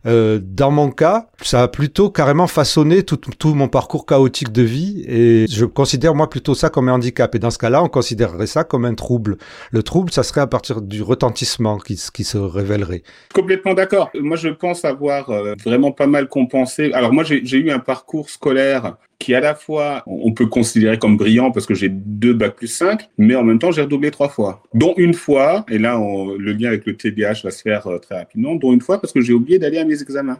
Euh, 0.07 0.39
dans 0.41 0.71
mon 0.71 0.89
cas, 0.89 1.27
ça 1.41 1.63
a 1.63 1.67
plutôt 1.67 2.09
carrément 2.09 2.47
façonné 2.47 3.03
tout, 3.03 3.17
tout, 3.17 3.53
mon 3.53 3.67
parcours 3.67 4.05
chaotique 4.05 4.51
de 4.51 4.61
vie 4.61 5.03
et 5.07 5.45
je 5.49 5.65
considère 5.65 6.15
moi 6.15 6.29
plutôt 6.29 6.55
ça 6.55 6.69
comme 6.69 6.87
un 6.89 6.93
handicap. 6.93 7.33
Et 7.35 7.39
dans 7.39 7.51
ce 7.51 7.57
cas-là, 7.57 7.83
on 7.83 7.89
considérerait 7.89 8.47
ça 8.47 8.63
comme 8.63 8.85
un 8.85 8.95
trouble. 8.95 9.37
Le 9.71 9.83
trouble, 9.83 10.11
ça 10.11 10.23
serait 10.23 10.41
à 10.41 10.47
partir 10.47 10.81
du 10.81 11.01
retentissement 11.01 11.77
qui, 11.77 12.01
qui 12.13 12.23
se 12.23 12.37
révélerait. 12.37 13.03
Complètement 13.33 13.73
d'accord. 13.73 14.09
Moi, 14.19 14.37
je 14.37 14.49
pense 14.49 14.85
avoir 14.85 15.29
euh, 15.29 15.55
vraiment 15.63 15.91
pas 15.91 16.07
mal 16.07 16.27
compensé. 16.29 16.91
Alors 16.93 17.11
moi, 17.11 17.23
j'ai 17.23 17.57
eu 17.57 17.71
un 17.71 17.79
parcours 17.79 18.29
scolaire 18.29 18.95
qui 19.19 19.33
à 19.33 19.39
la 19.39 19.55
fois 19.55 20.03
on 20.05 20.31
peut 20.31 20.45
considérer 20.45 20.99
comme 20.99 21.17
brillant 21.17 21.51
parce 21.51 21.65
que 21.65 21.73
j'ai 21.73 21.89
deux 21.89 22.33
bacs 22.33 22.55
plus 22.55 22.67
5, 22.67 23.09
mais 23.17 23.35
en 23.35 23.43
même 23.43 23.59
temps 23.59 23.71
j'ai 23.71 23.81
redoublé 23.81 24.11
trois 24.11 24.29
fois. 24.29 24.63
Dont 24.73 24.93
une 24.97 25.13
fois, 25.13 25.65
et 25.69 25.77
là 25.77 25.97
le 25.97 26.53
lien 26.53 26.69
avec 26.69 26.85
le 26.85 26.95
TDAH 26.95 27.41
va 27.43 27.51
se 27.51 27.61
faire 27.61 27.87
euh, 27.87 27.99
très 27.99 28.17
rapidement, 28.17 28.55
dont 28.55 28.73
une 28.73 28.81
fois 28.81 29.01
parce 29.01 29.13
que 29.13 29.21
j'ai 29.21 29.33
oublié 29.33 29.59
d'aller 29.59 29.79
à 29.79 29.85
mes 29.85 30.01
examens. 30.01 30.39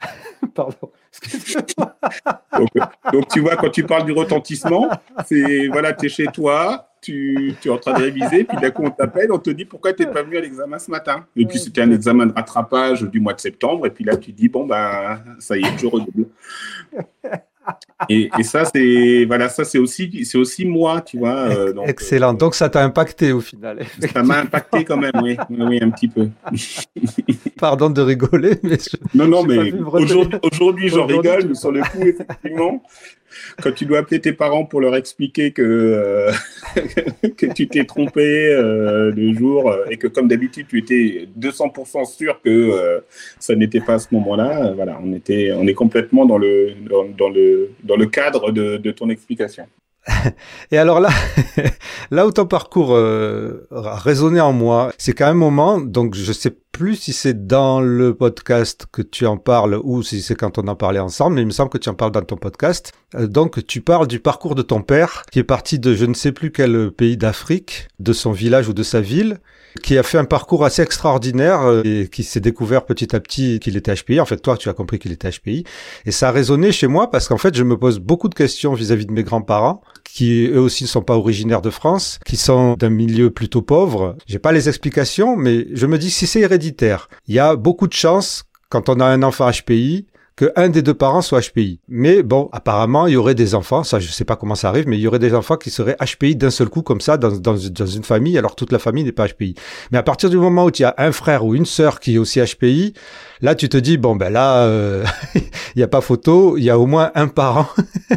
Pardon. 0.54 0.90
donc, 2.58 2.68
donc, 3.12 3.28
tu 3.28 3.40
vois, 3.40 3.56
quand 3.56 3.70
tu 3.70 3.84
parles 3.84 4.06
du 4.06 4.12
retentissement, 4.12 4.88
c'est 5.26 5.68
voilà, 5.68 5.92
tu 5.92 6.06
es 6.06 6.08
chez 6.08 6.26
toi, 6.26 6.88
tu, 7.00 7.54
tu, 7.60 7.68
es 7.68 7.70
en 7.70 7.78
train 7.78 7.92
de 7.92 8.02
réviser, 8.02 8.44
puis 8.44 8.56
d'un 8.58 8.70
coup 8.70 8.82
on 8.84 8.90
t'appelle, 8.90 9.30
on 9.30 9.38
te 9.38 9.50
dit 9.50 9.64
pourquoi 9.64 9.92
tu 9.92 10.04
n'es 10.04 10.10
pas 10.10 10.22
venu 10.22 10.38
à 10.38 10.40
l'examen 10.40 10.78
ce 10.78 10.90
matin? 10.90 11.26
Et 11.36 11.44
puis 11.46 11.58
c'était 11.58 11.82
un 11.82 11.90
examen 11.90 12.26
de 12.26 12.32
rattrapage 12.32 13.02
du 13.02 13.20
mois 13.20 13.34
de 13.34 13.40
septembre, 13.40 13.86
et 13.86 13.90
puis 13.90 14.04
là 14.04 14.16
tu 14.16 14.32
dis 14.32 14.48
bon 14.48 14.66
ben 14.66 15.20
ça 15.38 15.56
y 15.56 15.60
est, 15.60 15.78
je 15.78 15.86
redouble. 15.86 16.28
Et, 18.08 18.30
et, 18.38 18.42
ça, 18.42 18.64
c'est 18.64 19.24
voilà, 19.26 19.48
ça 19.48 19.64
c'est 19.64 19.78
aussi, 19.78 20.24
c'est 20.24 20.38
aussi 20.38 20.64
moi, 20.64 21.00
tu 21.00 21.18
vois. 21.18 21.36
Euh, 21.50 21.72
donc, 21.72 21.88
Excellent. 21.88 22.34
Euh, 22.34 22.36
donc 22.36 22.54
ça 22.54 22.68
t'a 22.68 22.82
impacté 22.84 23.32
au 23.32 23.40
final. 23.40 23.84
Ça 24.12 24.22
m'a 24.22 24.38
impacté 24.40 24.84
quand 24.84 24.96
même, 24.96 25.12
oui, 25.22 25.36
oui, 25.50 25.78
un 25.82 25.90
petit 25.90 26.08
peu. 26.08 26.28
Pardon 27.58 27.90
de 27.90 28.00
rigoler, 28.00 28.56
mais 28.62 28.78
non, 29.14 29.28
non, 29.28 29.44
mais 29.44 29.72
aujourd'hui, 29.72 30.38
aujourd'hui, 30.42 30.88
j'en 30.88 31.06
rigole, 31.06 31.48
mais 31.48 31.54
sur 31.54 31.72
le 31.72 31.80
coup, 31.82 32.02
effectivement, 32.02 32.82
quand 33.62 33.72
tu 33.72 33.86
dois 33.86 33.98
appeler 33.98 34.20
tes 34.20 34.32
parents 34.32 34.64
pour 34.64 34.80
leur 34.80 34.96
expliquer 34.96 35.52
que, 35.52 35.62
euh, 35.62 36.32
que 37.36 37.46
tu 37.46 37.68
t'es 37.68 37.84
trompé 37.84 38.48
euh, 38.52 39.12
de 39.12 39.32
jour 39.32 39.70
euh, 39.70 39.84
et 39.90 39.96
que 39.96 40.06
comme 40.06 40.28
d'habitude 40.28 40.66
tu 40.68 40.78
étais 40.78 41.28
200% 41.38 42.04
sûr 42.04 42.40
que 42.42 43.02
ça 43.38 43.54
n'était 43.54 43.80
pas 43.80 43.94
à 43.94 43.98
ce 43.98 44.08
moment-là, 44.12 44.72
voilà, 44.74 44.98
on 45.02 45.12
était, 45.12 45.52
on 45.52 45.66
est 45.66 45.74
complètement 45.74 46.26
dans 46.26 46.38
le 46.38 46.72
dans, 46.88 47.28
le 47.28 47.70
dans 47.82 47.96
le 47.96 48.06
cadre 48.06 48.52
de, 48.52 48.76
de 48.76 48.90
ton 48.90 49.08
explication. 49.10 49.66
Et 50.70 50.78
alors 50.78 51.00
là, 51.00 51.10
là 52.10 52.26
où 52.26 52.32
ton 52.32 52.46
parcours 52.46 52.94
euh, 52.94 53.66
a 53.70 53.96
résonné 53.96 54.40
en 54.40 54.52
moi, 54.52 54.92
c'est 54.98 55.14
qu'à 55.14 55.28
un 55.28 55.34
moment, 55.34 55.80
donc 55.80 56.14
je 56.14 56.32
sais 56.32 56.54
plus 56.72 56.96
si 56.96 57.12
c'est 57.12 57.46
dans 57.46 57.80
le 57.80 58.14
podcast 58.14 58.86
que 58.90 59.02
tu 59.02 59.26
en 59.26 59.36
parles 59.36 59.78
ou 59.84 60.02
si 60.02 60.22
c'est 60.22 60.34
quand 60.34 60.58
on 60.58 60.66
en 60.68 60.74
parlait 60.74 60.98
ensemble, 60.98 61.36
mais 61.36 61.42
il 61.42 61.46
me 61.46 61.52
semble 61.52 61.70
que 61.70 61.78
tu 61.78 61.90
en 61.90 61.94
parles 61.94 62.12
dans 62.12 62.22
ton 62.22 62.36
podcast. 62.36 62.92
Euh, 63.14 63.26
donc 63.26 63.64
tu 63.66 63.82
parles 63.82 64.06
du 64.08 64.18
parcours 64.20 64.54
de 64.54 64.62
ton 64.62 64.80
père 64.82 65.24
qui 65.30 65.38
est 65.38 65.44
parti 65.44 65.78
de 65.78 65.94
je 65.94 66.06
ne 66.06 66.14
sais 66.14 66.32
plus 66.32 66.50
quel 66.50 66.90
pays 66.90 67.18
d'Afrique, 67.18 67.88
de 68.00 68.12
son 68.12 68.32
village 68.32 68.68
ou 68.68 68.72
de 68.72 68.82
sa 68.82 69.00
ville, 69.00 69.38
qui 69.82 69.96
a 69.98 70.02
fait 70.02 70.18
un 70.18 70.24
parcours 70.24 70.64
assez 70.64 70.82
extraordinaire 70.82 71.62
euh, 71.62 71.82
et 71.84 72.08
qui 72.08 72.24
s'est 72.24 72.40
découvert 72.40 72.84
petit 72.84 73.14
à 73.14 73.20
petit 73.20 73.60
qu'il 73.60 73.76
était 73.76 73.94
HPI. 73.94 74.20
En 74.20 74.26
fait, 74.26 74.38
toi, 74.38 74.56
tu 74.56 74.68
as 74.68 74.72
compris 74.72 74.98
qu'il 74.98 75.12
était 75.12 75.30
HPI. 75.30 75.64
Et 76.06 76.10
ça 76.10 76.28
a 76.28 76.32
résonné 76.32 76.72
chez 76.72 76.86
moi 76.86 77.10
parce 77.10 77.28
qu'en 77.28 77.38
fait, 77.38 77.54
je 77.54 77.62
me 77.62 77.76
pose 77.76 77.98
beaucoup 77.98 78.28
de 78.28 78.34
questions 78.34 78.74
vis-à-vis 78.74 79.06
de 79.06 79.12
mes 79.12 79.22
grands-parents, 79.22 79.82
qui 80.04 80.46
eux 80.46 80.60
aussi 80.60 80.84
ne 80.84 80.88
sont 80.88 81.02
pas 81.02 81.16
originaires 81.16 81.62
de 81.62 81.70
France, 81.70 82.18
qui 82.26 82.36
sont 82.36 82.74
d'un 82.74 82.90
milieu 82.90 83.30
plutôt 83.30 83.62
pauvre. 83.62 84.16
J'ai 84.26 84.38
pas 84.38 84.52
les 84.52 84.68
explications, 84.68 85.36
mais 85.36 85.66
je 85.72 85.86
me 85.86 85.98
dis 85.98 86.10
si 86.10 86.26
c'est 86.26 86.40
héréditaire, 86.40 86.61
il 86.70 87.34
y 87.34 87.38
a 87.38 87.56
beaucoup 87.56 87.86
de 87.86 87.92
chances 87.92 88.44
quand 88.68 88.88
on 88.88 89.00
a 89.00 89.04
un 89.04 89.22
enfant 89.22 89.50
HPI 89.50 90.06
qu'un 90.36 90.68
des 90.68 90.82
deux 90.82 90.94
parents 90.94 91.20
soit 91.20 91.40
HPI. 91.40 91.80
Mais 91.88 92.22
bon, 92.22 92.48
apparemment, 92.52 93.06
il 93.06 93.12
y 93.12 93.16
aurait 93.16 93.34
des 93.34 93.54
enfants, 93.54 93.84
ça 93.84 94.00
je 94.00 94.08
sais 94.08 94.24
pas 94.24 94.36
comment 94.36 94.54
ça 94.54 94.68
arrive, 94.68 94.88
mais 94.88 94.96
il 94.96 95.00
y 95.00 95.06
aurait 95.06 95.18
des 95.18 95.34
enfants 95.34 95.56
qui 95.56 95.70
seraient 95.70 95.96
HPI 96.00 96.36
d'un 96.36 96.50
seul 96.50 96.68
coup 96.68 96.82
comme 96.82 97.00
ça 97.00 97.16
dans, 97.18 97.56
une 97.56 98.04
famille, 98.04 98.38
alors 98.38 98.56
toute 98.56 98.72
la 98.72 98.78
famille 98.78 99.04
n'est 99.04 99.12
pas 99.12 99.28
HPI. 99.28 99.54
Mais 99.90 99.98
à 99.98 100.02
partir 100.02 100.30
du 100.30 100.38
moment 100.38 100.64
où 100.64 100.70
il 100.70 100.80
y 100.80 100.84
a 100.84 100.94
un 100.96 101.12
frère 101.12 101.44
ou 101.44 101.54
une 101.54 101.66
sœur 101.66 102.00
qui 102.00 102.14
est 102.14 102.18
aussi 102.18 102.40
HPI, 102.40 102.94
là 103.40 103.54
tu 103.54 103.68
te 103.68 103.76
dis, 103.76 103.98
bon 103.98 104.16
ben 104.16 104.30
là, 104.30 104.64
euh, 104.64 105.04
il 105.34 105.42
n'y 105.76 105.82
a 105.82 105.88
pas 105.88 106.00
photo, 106.00 106.56
il 106.56 106.64
y 106.64 106.70
a 106.70 106.78
au 106.78 106.86
moins 106.86 107.10
un 107.14 107.28
parent 107.28 107.68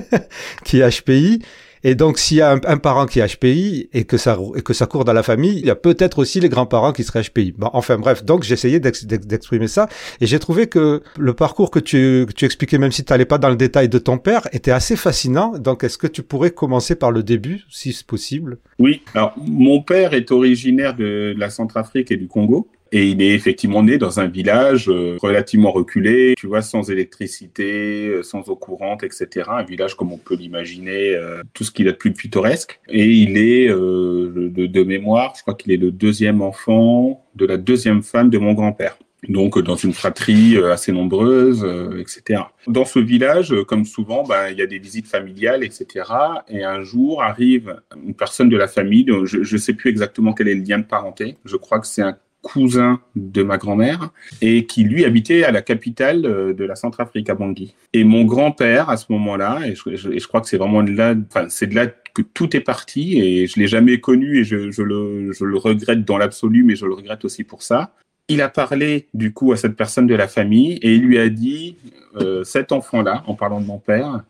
qui 0.63 0.79
est 0.79 1.01
HPI. 1.01 1.41
Et 1.87 1.93
donc, 1.93 2.17
s'il 2.17 2.37
y 2.37 2.41
a 2.41 2.49
un, 2.51 2.77
parent 2.77 3.05
qui 3.05 3.19
est 3.19 3.35
HPI 3.35 3.89
et 3.93 4.05
que 4.05 4.17
ça 4.17 4.39
et 4.55 4.63
que 4.63 4.73
ça 4.73 4.87
court 4.87 5.05
dans 5.05 5.13
la 5.13 5.21
famille, 5.21 5.59
il 5.59 5.67
y 5.67 5.69
a 5.69 5.75
peut-être 5.75 6.17
aussi 6.17 6.39
les 6.39 6.49
grands-parents 6.49 6.93
qui 6.93 7.03
seraient 7.03 7.21
HPI. 7.21 7.53
Bon, 7.55 7.69
enfin 7.73 7.99
bref, 7.99 8.25
donc 8.25 8.41
j'essayais 8.41 8.79
d'exprimer 8.79 9.67
ça 9.67 9.87
et 10.19 10.25
j'ai 10.25 10.39
trouvé 10.39 10.65
que 10.65 11.03
le 11.19 11.33
parcours 11.35 11.69
que 11.69 11.77
tu, 11.77 12.25
que 12.27 12.33
tu 12.33 12.43
expliquais, 12.45 12.79
même 12.79 12.91
si 12.91 13.05
tu 13.05 13.13
n'allais 13.13 13.25
pas 13.25 13.37
dans 13.37 13.49
le 13.49 13.55
détail 13.55 13.87
de 13.87 13.99
ton 13.99 14.17
père, 14.17 14.47
était 14.51 14.71
assez 14.71 14.95
fascinant. 14.95 15.59
Donc, 15.59 15.83
est-ce 15.83 15.99
que 15.99 16.07
tu 16.07 16.23
pourrais 16.23 16.49
commencer 16.49 16.95
par 16.95 17.11
le 17.11 17.21
début, 17.21 17.61
si 17.69 17.93
c'est 17.93 18.07
possible? 18.07 18.57
Oui. 18.79 19.03
Alors, 19.13 19.35
mon 19.37 19.83
père 19.83 20.15
est 20.15 20.31
originaire 20.31 20.95
de 20.95 21.35
la 21.37 21.51
Centrafrique 21.51 22.11
et 22.11 22.17
du 22.17 22.27
Congo. 22.27 22.67
Et 22.91 23.09
il 23.09 23.21
est 23.21 23.33
effectivement 23.33 23.83
né 23.83 23.97
dans 23.97 24.19
un 24.19 24.27
village 24.27 24.89
euh, 24.89 25.17
relativement 25.21 25.71
reculé, 25.71 26.33
tu 26.37 26.47
vois, 26.47 26.61
sans 26.61 26.89
électricité, 26.89 28.07
euh, 28.07 28.23
sans 28.23 28.47
eau 28.49 28.55
courante, 28.55 29.03
etc. 29.03 29.49
Un 29.49 29.63
village 29.63 29.95
comme 29.95 30.11
on 30.11 30.17
peut 30.17 30.35
l'imaginer, 30.35 31.15
euh, 31.15 31.41
tout 31.53 31.63
ce 31.63 31.71
qu'il 31.71 31.87
a 31.87 31.91
de 31.91 31.97
plus 31.97 32.13
pittoresque. 32.13 32.79
Et 32.87 33.07
il 33.07 33.37
est, 33.37 33.67
de, 33.67 34.83
mémoire, 34.83 35.33
je 35.35 35.41
crois 35.41 35.55
qu'il 35.55 35.71
est 35.71 35.77
le 35.77 35.91
deuxième 35.91 36.41
enfant 36.41 37.25
de 37.35 37.45
la 37.45 37.57
deuxième 37.57 38.03
femme 38.03 38.29
de 38.29 38.37
mon 38.37 38.53
grand-père 38.53 38.97
donc 39.27 39.57
dans 39.59 39.75
une 39.75 39.93
fratrie 39.93 40.55
assez 40.65 40.91
nombreuse, 40.91 41.65
etc. 41.97 42.43
Dans 42.67 42.85
ce 42.85 42.99
village, 42.99 43.55
comme 43.67 43.83
souvent, 43.83 44.23
ben, 44.23 44.49
il 44.51 44.59
y 44.59 44.61
a 44.61 44.67
des 44.67 44.77
visites 44.77 45.07
familiales, 45.07 45.63
etc. 45.63 46.05
Et 46.47 46.63
un 46.63 46.83
jour 46.83 47.23
arrive 47.23 47.81
une 48.05 48.13
personne 48.13 48.49
de 48.49 48.57
la 48.57 48.67
famille, 48.67 49.07
je 49.23 49.39
ne 49.39 49.59
sais 49.59 49.73
plus 49.73 49.89
exactement 49.89 50.33
quel 50.33 50.47
est 50.47 50.53
le 50.53 50.61
lien 50.61 50.77
de 50.77 50.83
parenté, 50.83 51.37
je 51.43 51.55
crois 51.55 51.79
que 51.79 51.87
c'est 51.87 52.03
un 52.03 52.15
cousin 52.45 53.01
de 53.15 53.41
ma 53.41 53.57
grand-mère 53.57 54.11
et 54.39 54.67
qui 54.67 54.83
lui 54.83 55.03
habitait 55.03 55.43
à 55.43 55.51
la 55.51 55.63
capitale 55.63 56.27
euh, 56.27 56.53
de 56.53 56.63
la 56.63 56.75
Centrafrique, 56.75 57.27
à 57.27 57.33
Bangui. 57.33 57.73
Et 57.91 58.03
mon 58.03 58.23
grand-père, 58.23 58.91
à 58.91 58.97
ce 58.97 59.07
moment-là, 59.09 59.61
et 59.65 59.73
je, 59.73 60.27
crois 60.27 60.41
que 60.41 60.47
c'est 60.47 60.57
vraiment 60.57 60.83
de 60.83 60.91
là, 60.91 61.15
enfin, 61.27 61.47
c'est 61.49 61.65
de 61.65 61.73
là 61.73 61.87
que 61.87 62.21
tout 62.21 62.55
est 62.55 62.61
parti 62.61 63.19
et 63.19 63.47
je 63.47 63.59
l'ai 63.59 63.67
jamais 63.67 63.99
connu 63.99 64.37
et 64.37 64.43
je, 64.43 64.81
le, 64.81 65.31
je 65.33 65.43
le 65.43 65.57
regrette 65.57 66.05
dans 66.05 66.19
l'absolu, 66.19 66.63
mais 66.63 66.75
je 66.75 66.85
le 66.85 66.93
regrette 66.93 67.25
aussi 67.25 67.43
pour 67.43 67.63
ça. 67.63 67.93
Il 68.27 68.43
a 68.43 68.49
parlé 68.49 69.07
du 69.15 69.33
coup 69.33 69.51
à 69.51 69.57
cette 69.57 69.75
personne 69.75 70.05
de 70.05 70.15
la 70.15 70.27
famille 70.27 70.73
et 70.83 70.93
il 70.93 71.01
lui 71.01 71.17
a 71.17 71.29
dit 71.29 71.77
euh, 72.17 72.43
cet 72.43 72.71
enfant-là, 72.71 73.23
en 73.25 73.33
parlant 73.33 73.59
de 73.59 73.65
mon 73.65 73.79
père, 73.79 74.23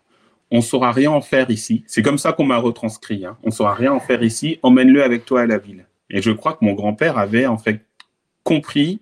on 0.51 0.61
saura 0.61 0.93
rien 0.93 1.11
en 1.11 1.21
faire 1.21 1.49
ici. 1.51 1.83
C'est 1.85 2.01
comme 2.01 2.17
ça 2.17 2.31
qu'on 2.31 2.45
m'a 2.45 2.57
retranscrit. 2.57 3.25
Hein. 3.25 3.35
On 3.43 3.51
saura 3.51 3.73
rien 3.73 3.91
en 3.91 3.99
faire 3.99 4.23
ici. 4.23 4.57
Emmène-le 4.63 5.03
avec 5.03 5.25
toi 5.25 5.41
à 5.41 5.45
la 5.45 5.57
ville. 5.57 5.85
Et 6.09 6.21
je 6.21 6.31
crois 6.31 6.53
que 6.53 6.63
mon 6.63 6.73
grand-père 6.73 7.17
avait 7.17 7.45
en 7.45 7.57
fait 7.57 7.81
compris 8.45 9.01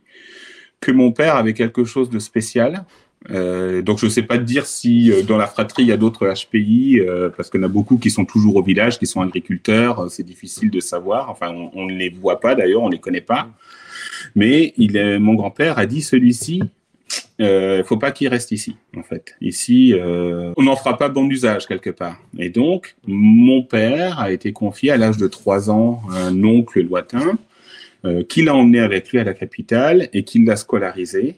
que 0.80 0.92
mon 0.92 1.12
père 1.12 1.36
avait 1.36 1.54
quelque 1.54 1.86
chose 1.86 2.10
de 2.10 2.18
spécial. 2.18 2.86
Euh, 3.32 3.82
donc 3.82 4.00
je 4.00 4.06
ne 4.06 4.12
sais 4.12 4.24
pas 4.24 4.38
te 4.38 4.44
dire 4.44 4.66
si 4.66 5.10
euh, 5.10 5.22
dans 5.22 5.38
la 5.38 5.48
fratrie 5.48 5.84
il 5.84 5.90
y 5.90 5.92
a 5.92 5.98
d'autres 5.98 6.28
HPI, 6.28 7.00
euh, 7.00 7.30
parce 7.30 7.50
en 7.54 7.64
a 7.64 7.68
beaucoup 7.68 7.98
qui 7.98 8.10
sont 8.10 8.26
toujours 8.26 8.56
au 8.58 8.64
village, 8.64 9.00
qui 9.00 9.06
sont 9.06 9.22
agriculteurs, 9.22 10.10
c'est 10.10 10.24
difficile 10.24 10.72
de 10.72 10.80
savoir. 10.80 11.30
Enfin, 11.30 11.54
on 11.74 11.86
ne 11.86 11.94
les 11.94 12.10
voit 12.10 12.40
pas 12.40 12.56
d'ailleurs, 12.56 12.82
on 12.82 12.88
ne 12.88 12.94
les 12.94 13.00
connaît 13.00 13.22
pas. 13.22 13.48
Mais 14.36 14.74
mon 15.20 15.36
grand-père 15.36 15.78
a 15.78 15.86
dit 15.86 16.02
celui-ci, 16.02 16.64
il 17.40 17.46
ne 17.46 17.84
faut 17.84 17.98
pas 17.98 18.12
qu'il 18.12 18.28
reste 18.30 18.52
ici, 18.52 18.76
en 18.98 19.04
fait. 19.04 19.36
Ici, 19.42 19.94
on 20.02 20.64
n'en 20.64 20.76
fera 20.76 20.98
pas 20.98 21.10
bon 21.10 21.30
usage 21.30 21.68
quelque 21.68 21.90
part. 21.90 22.18
Et 22.38 22.50
donc, 22.50 22.96
mon 23.06 23.64
père 23.64 24.20
a 24.20 24.32
été 24.32 24.54
confié 24.54 24.92
à 24.92 24.98
l'âge 24.98 25.18
de 25.18 25.28
3 25.28 25.70
ans 25.70 26.02
à 26.12 26.28
un 26.28 26.44
oncle 26.44 26.82
lointain 26.82 27.38
euh, 28.06 28.24
qu'il 28.24 28.50
a 28.50 28.56
emmené 28.56 28.80
avec 28.80 29.10
lui 29.12 29.20
à 29.20 29.24
la 29.24 29.34
capitale 29.34 30.10
et 30.12 30.24
qu'il 30.24 30.46
l'a 30.46 30.58
scolarisé. 30.58 31.36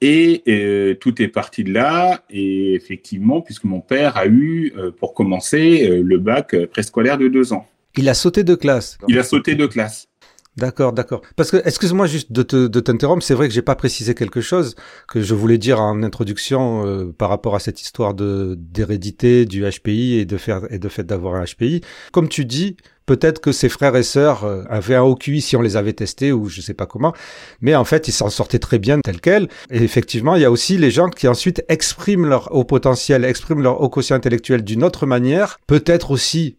Et 0.00 0.42
euh, 0.46 0.94
tout 0.94 1.20
est 1.20 1.28
parti 1.28 1.64
de 1.64 1.72
là. 1.72 2.22
Et 2.30 2.74
effectivement, 2.74 3.40
puisque 3.40 3.64
mon 3.64 3.80
père 3.80 4.16
a 4.16 4.26
eu, 4.26 4.72
euh, 4.76 4.90
pour 4.90 5.14
commencer, 5.14 5.88
le 5.88 6.18
bac 6.18 6.54
préscolaire 6.66 7.18
de 7.18 7.28
deux 7.28 7.52
ans. 7.52 7.66
Il 7.96 8.08
a 8.08 8.14
sauté 8.14 8.44
de 8.44 8.54
classe. 8.54 8.98
Il 9.08 9.18
a 9.18 9.22
sauté 9.22 9.54
de 9.54 9.66
classe. 9.66 10.08
D'accord, 10.56 10.92
d'accord. 10.92 11.22
Parce 11.34 11.50
que, 11.50 11.56
excuse-moi 11.64 12.06
juste 12.06 12.30
de, 12.30 12.42
te, 12.44 12.68
de 12.68 12.80
t'interrompre, 12.80 13.24
c'est 13.24 13.34
vrai 13.34 13.48
que 13.48 13.54
j'ai 13.54 13.62
pas 13.62 13.74
précisé 13.74 14.14
quelque 14.14 14.40
chose 14.40 14.76
que 15.08 15.20
je 15.20 15.34
voulais 15.34 15.58
dire 15.58 15.80
en 15.80 16.02
introduction 16.04 16.86
euh, 16.86 17.12
par 17.12 17.28
rapport 17.28 17.56
à 17.56 17.58
cette 17.58 17.82
histoire 17.82 18.14
de 18.14 18.54
d'hérédité 18.56 19.46
du 19.46 19.64
HPI 19.68 20.14
et 20.14 20.24
de 20.24 20.36
faire 20.36 20.62
et 20.70 20.78
de 20.78 20.88
fait 20.88 21.02
d'avoir 21.02 21.34
un 21.34 21.44
HPI. 21.44 21.80
Comme 22.12 22.28
tu 22.28 22.44
dis, 22.44 22.76
peut-être 23.06 23.40
que 23.40 23.50
ses 23.50 23.68
frères 23.68 23.96
et 23.96 24.04
sœurs 24.04 24.44
euh, 24.44 24.62
avaient 24.68 24.94
un 24.94 25.02
OQI 25.02 25.40
si 25.40 25.56
on 25.56 25.60
les 25.60 25.76
avait 25.76 25.92
testés 25.92 26.30
ou 26.30 26.48
je 26.48 26.60
sais 26.60 26.74
pas 26.74 26.86
comment, 26.86 27.12
mais 27.60 27.74
en 27.74 27.84
fait 27.84 28.06
ils 28.06 28.12
s'en 28.12 28.30
sortaient 28.30 28.60
très 28.60 28.78
bien 28.78 29.00
tel 29.00 29.20
quel. 29.20 29.48
Et 29.70 29.82
effectivement, 29.82 30.36
il 30.36 30.42
y 30.42 30.44
a 30.44 30.52
aussi 30.52 30.78
les 30.78 30.92
gens 30.92 31.08
qui 31.08 31.26
ensuite 31.26 31.64
expriment 31.68 32.26
leur 32.26 32.54
haut 32.54 32.64
potentiel, 32.64 33.24
expriment 33.24 33.62
leur 33.62 33.80
haut 33.80 33.88
quotient 33.88 34.14
intellectuel 34.14 34.62
d'une 34.62 34.84
autre 34.84 35.04
manière, 35.04 35.58
peut-être 35.66 36.12
aussi 36.12 36.58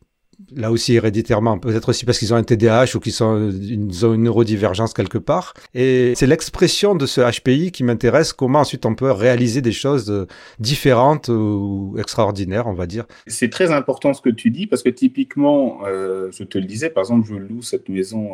là 0.55 0.71
aussi 0.71 0.93
héréditairement, 0.95 1.57
peut-être 1.57 1.89
aussi 1.89 2.05
parce 2.05 2.19
qu'ils 2.19 2.33
ont 2.33 2.37
un 2.37 2.43
TDAH 2.43 2.95
ou 2.95 2.99
qu'ils 2.99 3.23
ont 3.23 3.49
une, 3.49 3.91
neurodivergence 4.23 4.93
quelque 4.93 5.17
part. 5.17 5.53
Et 5.73 6.13
c'est 6.15 6.27
l'expression 6.27 6.95
de 6.95 7.05
ce 7.05 7.21
HPI 7.21 7.71
qui 7.71 7.83
m'intéresse, 7.83 8.33
comment 8.33 8.59
ensuite 8.59 8.85
on 8.85 8.95
peut 8.95 9.11
réaliser 9.11 9.61
des 9.61 9.71
choses 9.71 10.09
euh, 10.09 10.27
différentes 10.59 11.29
ou 11.29 11.95
extraordinaires, 11.97 12.67
on 12.67 12.73
va 12.73 12.85
dire. 12.85 13.05
C'est 13.27 13.49
très 13.49 13.71
important 13.71 14.13
ce 14.13 14.21
que 14.21 14.29
tu 14.29 14.51
dis, 14.51 14.67
parce 14.67 14.83
que 14.83 14.89
typiquement, 14.89 15.79
euh, 15.85 16.29
je 16.31 16.43
te 16.43 16.57
le 16.57 16.65
disais, 16.65 16.89
par 16.89 17.01
exemple, 17.01 17.27
je 17.27 17.35
loue 17.35 17.61
cette 17.61 17.89
maison 17.89 18.31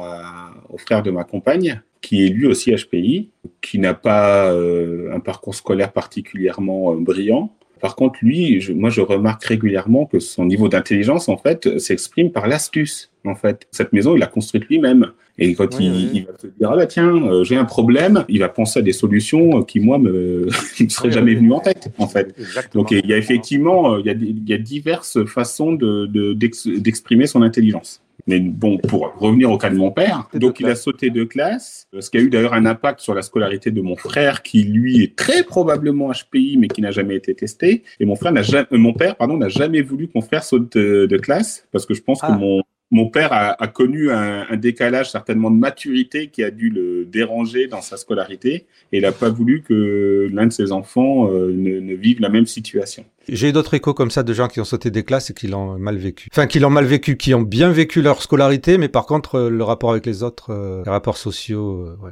au 0.70 0.78
frère 0.78 1.04
de 1.04 1.12
ma 1.12 1.24
compagne, 1.24 1.82
qui 2.02 2.26
est 2.26 2.30
lui 2.30 2.48
aussi 2.48 2.74
HPI, 2.74 3.30
qui 3.62 3.80
n'a 3.80 3.94
pas 3.94 4.52
euh, 4.52 5.14
un 5.14 5.20
parcours 5.20 5.56
scolaire 5.56 5.92
particulièrement 5.92 6.96
brillant, 6.96 7.54
par 7.82 7.96
contre, 7.96 8.20
lui, 8.22 8.64
moi, 8.76 8.90
je 8.90 9.02
remarque 9.02 9.44
régulièrement 9.44 10.06
que 10.06 10.20
son 10.20 10.46
niveau 10.46 10.70
d'intelligence, 10.70 11.30
en 11.30 11.38
fait, 11.38 11.80
s'exprime 11.80 12.32
par 12.32 12.48
l'astuce. 12.48 13.12
En 13.26 13.36
fait, 13.36 13.68
cette 13.72 13.92
maison, 13.94 14.16
il 14.16 14.20
l'a 14.20 14.28
construite 14.28 14.66
lui-même. 14.66 15.08
Et 15.38 15.56
quand 15.56 15.80
il, 15.80 16.26
va 16.26 16.38
se 16.38 16.48
dire, 16.48 16.70
ah 16.72 16.76
bah 16.76 16.86
tiens, 16.86 17.16
euh, 17.16 17.44
j'ai 17.44 17.56
un 17.56 17.66
problème, 17.66 18.26
il 18.30 18.40
va 18.40 18.50
penser 18.50 18.80
à 18.80 18.82
des 18.84 18.94
solutions 18.94 19.64
qui, 19.64 19.80
moi, 19.80 19.98
me, 19.98 20.48
me 20.80 20.90
seraient 20.90 21.12
jamais 21.12 21.34
venues 21.34 21.54
en 21.54 21.60
tête, 21.60 21.92
en 21.98 22.08
fait. 22.08 22.36
Donc, 22.74 22.92
il 22.92 23.06
y 23.06 23.14
a 23.14 23.18
effectivement, 23.18 23.96
euh, 23.96 24.00
il 24.02 24.06
y 24.06 24.10
a, 24.10 24.14
il 24.14 24.48
y 24.48 24.54
a 24.54 24.58
diverses 24.58 25.26
façons 25.26 25.74
d'exprimer 25.74 27.24
de, 27.24 27.30
son 27.30 27.42
intelligence. 27.42 28.01
Mais 28.28 28.40
bon, 28.40 28.78
pour 28.78 29.14
revenir 29.18 29.52
au 29.52 29.58
cas 29.58 29.70
de 29.70 29.76
mon 29.76 29.92
père, 29.92 30.28
donc 30.34 30.60
il 30.60 30.68
a 30.68 30.76
sauté 30.76 31.10
de 31.10 31.24
classe, 31.24 31.88
ce 32.00 32.10
qui 32.10 32.18
a 32.18 32.22
eu 32.22 32.30
d'ailleurs 32.30 32.54
un 32.54 32.66
impact 32.66 33.00
sur 33.00 33.14
la 33.14 33.22
scolarité 33.22 33.72
de 33.72 33.82
mon 33.82 33.96
frère, 33.96 34.44
qui 34.44 34.64
lui 34.64 35.04
est 35.04 35.16
très 35.16 35.44
probablement 35.44 36.12
HPI, 36.12 36.58
mais 36.58 36.68
qui 36.68 36.82
n'a 36.82 36.92
jamais 36.92 37.16
été 37.16 37.34
testé. 37.34 37.84
Et 38.00 38.06
mon 38.06 38.16
frère 38.16 38.32
n'a 38.32 38.42
jamais, 38.42 38.68
euh, 38.72 38.78
mon 38.78 38.94
père, 38.94 39.16
pardon, 39.16 39.38
n'a 39.38 39.50
jamais 39.50 39.82
voulu 39.82 40.08
que 40.08 40.14
mon 40.16 40.22
frère 40.22 40.44
saute 40.44 40.78
de, 40.78 41.18
classe, 41.18 41.68
parce 41.72 41.86
que 41.86 41.94
je 41.94 42.02
pense 42.02 42.22
que 42.22 42.28
ah. 42.28 42.38
mon 42.38 42.64
mon 42.92 43.08
père 43.08 43.32
a, 43.32 43.62
a 43.62 43.68
connu 43.68 44.12
un, 44.12 44.46
un, 44.50 44.58
décalage 44.58 45.10
certainement 45.12 45.50
de 45.50 45.56
maturité 45.56 46.28
qui 46.28 46.44
a 46.44 46.52
dû 46.52 46.70
le 46.70 47.06
déranger 47.06 47.68
dans 47.68 47.82
sa 47.82 47.96
scolarité 47.96 48.66
et 48.92 48.98
il 48.98 49.02
n'a 49.02 49.14
pas 49.14 49.30
voulu 49.30 49.62
que 49.62 50.30
l'un 50.32 50.46
de 50.46 50.52
ses 50.52 50.74
enfants 50.74 51.32
euh, 51.32 51.54
ne, 51.54 51.80
ne, 51.80 51.96
vive 51.96 52.20
la 52.20 52.30
même 52.30 52.46
situation. 52.46 53.06
J'ai 53.30 53.54
d'autres 53.54 53.74
échos 53.74 53.94
comme 53.94 54.12
ça 54.12 54.24
de 54.24 54.34
gens 54.34 54.50
qui 54.50 54.60
ont 54.60 54.66
sauté 54.66 54.92
des 54.92 55.04
classes 55.04 55.30
et 55.30 55.34
qui 55.34 55.48
l'ont 55.48 55.80
mal 55.80 55.98
vécu. 55.98 56.28
Enfin, 56.34 56.48
qui 56.48 56.60
l'ont 56.60 56.70
mal 56.70 56.86
vécu, 56.86 57.16
qui 57.16 57.34
ont 57.34 57.42
bien 57.42 57.72
vécu 57.72 58.02
leur 58.02 58.22
scolarité, 58.22 58.78
mais 58.78 58.90
par 58.90 59.06
contre, 59.06 59.36
euh, 59.36 59.50
le 59.50 59.64
rapport 59.64 59.92
avec 59.92 60.06
les 60.06 60.22
autres, 60.22 60.52
euh, 60.52 60.84
les 60.86 60.92
rapports 60.92 61.18
sociaux, 61.18 61.96
ouais. 62.02 62.12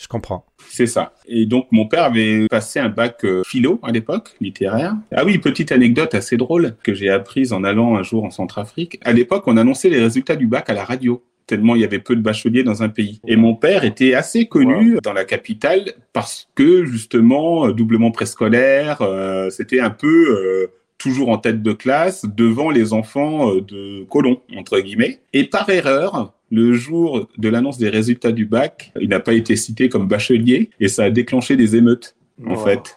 Je 0.00 0.06
comprends. 0.06 0.44
C'est 0.68 0.86
ça. 0.86 1.12
Et 1.26 1.46
donc, 1.46 1.66
mon 1.70 1.86
père 1.86 2.04
avait 2.04 2.46
passé 2.48 2.78
un 2.78 2.88
bac 2.88 3.24
euh, 3.24 3.42
philo 3.44 3.80
à 3.82 3.90
l'époque, 3.90 4.36
littéraire. 4.40 4.94
Ah 5.14 5.24
oui, 5.24 5.38
petite 5.38 5.72
anecdote 5.72 6.14
assez 6.14 6.36
drôle 6.36 6.76
que 6.82 6.94
j'ai 6.94 7.10
apprise 7.10 7.52
en 7.52 7.64
allant 7.64 7.96
un 7.96 8.02
jour 8.02 8.24
en 8.24 8.30
Centrafrique. 8.30 8.98
À 9.04 9.12
l'époque, 9.12 9.44
on 9.46 9.56
annonçait 9.56 9.88
les 9.88 10.00
résultats 10.00 10.36
du 10.36 10.46
bac 10.46 10.70
à 10.70 10.74
la 10.74 10.84
radio 10.84 11.22
tellement 11.48 11.74
il 11.74 11.80
y 11.80 11.84
avait 11.84 11.98
peu 11.98 12.14
de 12.14 12.20
bacheliers 12.20 12.62
dans 12.62 12.82
un 12.84 12.88
pays. 12.88 13.20
Et 13.26 13.34
mon 13.34 13.56
père 13.56 13.82
était 13.82 14.14
assez 14.14 14.46
connu 14.46 14.98
dans 15.02 15.14
la 15.14 15.24
capitale 15.24 15.94
parce 16.12 16.48
que 16.54 16.84
justement, 16.84 17.70
doublement 17.70 18.12
préscolaire, 18.12 19.02
euh, 19.02 19.50
c'était 19.50 19.80
un 19.80 19.90
peu 19.90 20.06
euh, 20.06 20.66
toujours 20.98 21.30
en 21.30 21.38
tête 21.38 21.62
de 21.62 21.72
classe 21.72 22.26
devant 22.36 22.70
les 22.70 22.92
enfants 22.92 23.54
de 23.54 24.04
colons, 24.04 24.40
entre 24.56 24.80
guillemets. 24.80 25.20
Et 25.32 25.44
par 25.44 25.70
erreur, 25.70 26.34
le 26.50 26.72
jour 26.72 27.28
de 27.36 27.48
l'annonce 27.48 27.78
des 27.78 27.88
résultats 27.88 28.32
du 28.32 28.46
bac, 28.46 28.92
il 29.00 29.08
n'a 29.08 29.20
pas 29.20 29.34
été 29.34 29.56
cité 29.56 29.88
comme 29.88 30.08
bachelier 30.08 30.70
et 30.80 30.88
ça 30.88 31.04
a 31.04 31.10
déclenché 31.10 31.56
des 31.56 31.76
émeutes. 31.76 32.16
En 32.46 32.56
fait, 32.56 32.96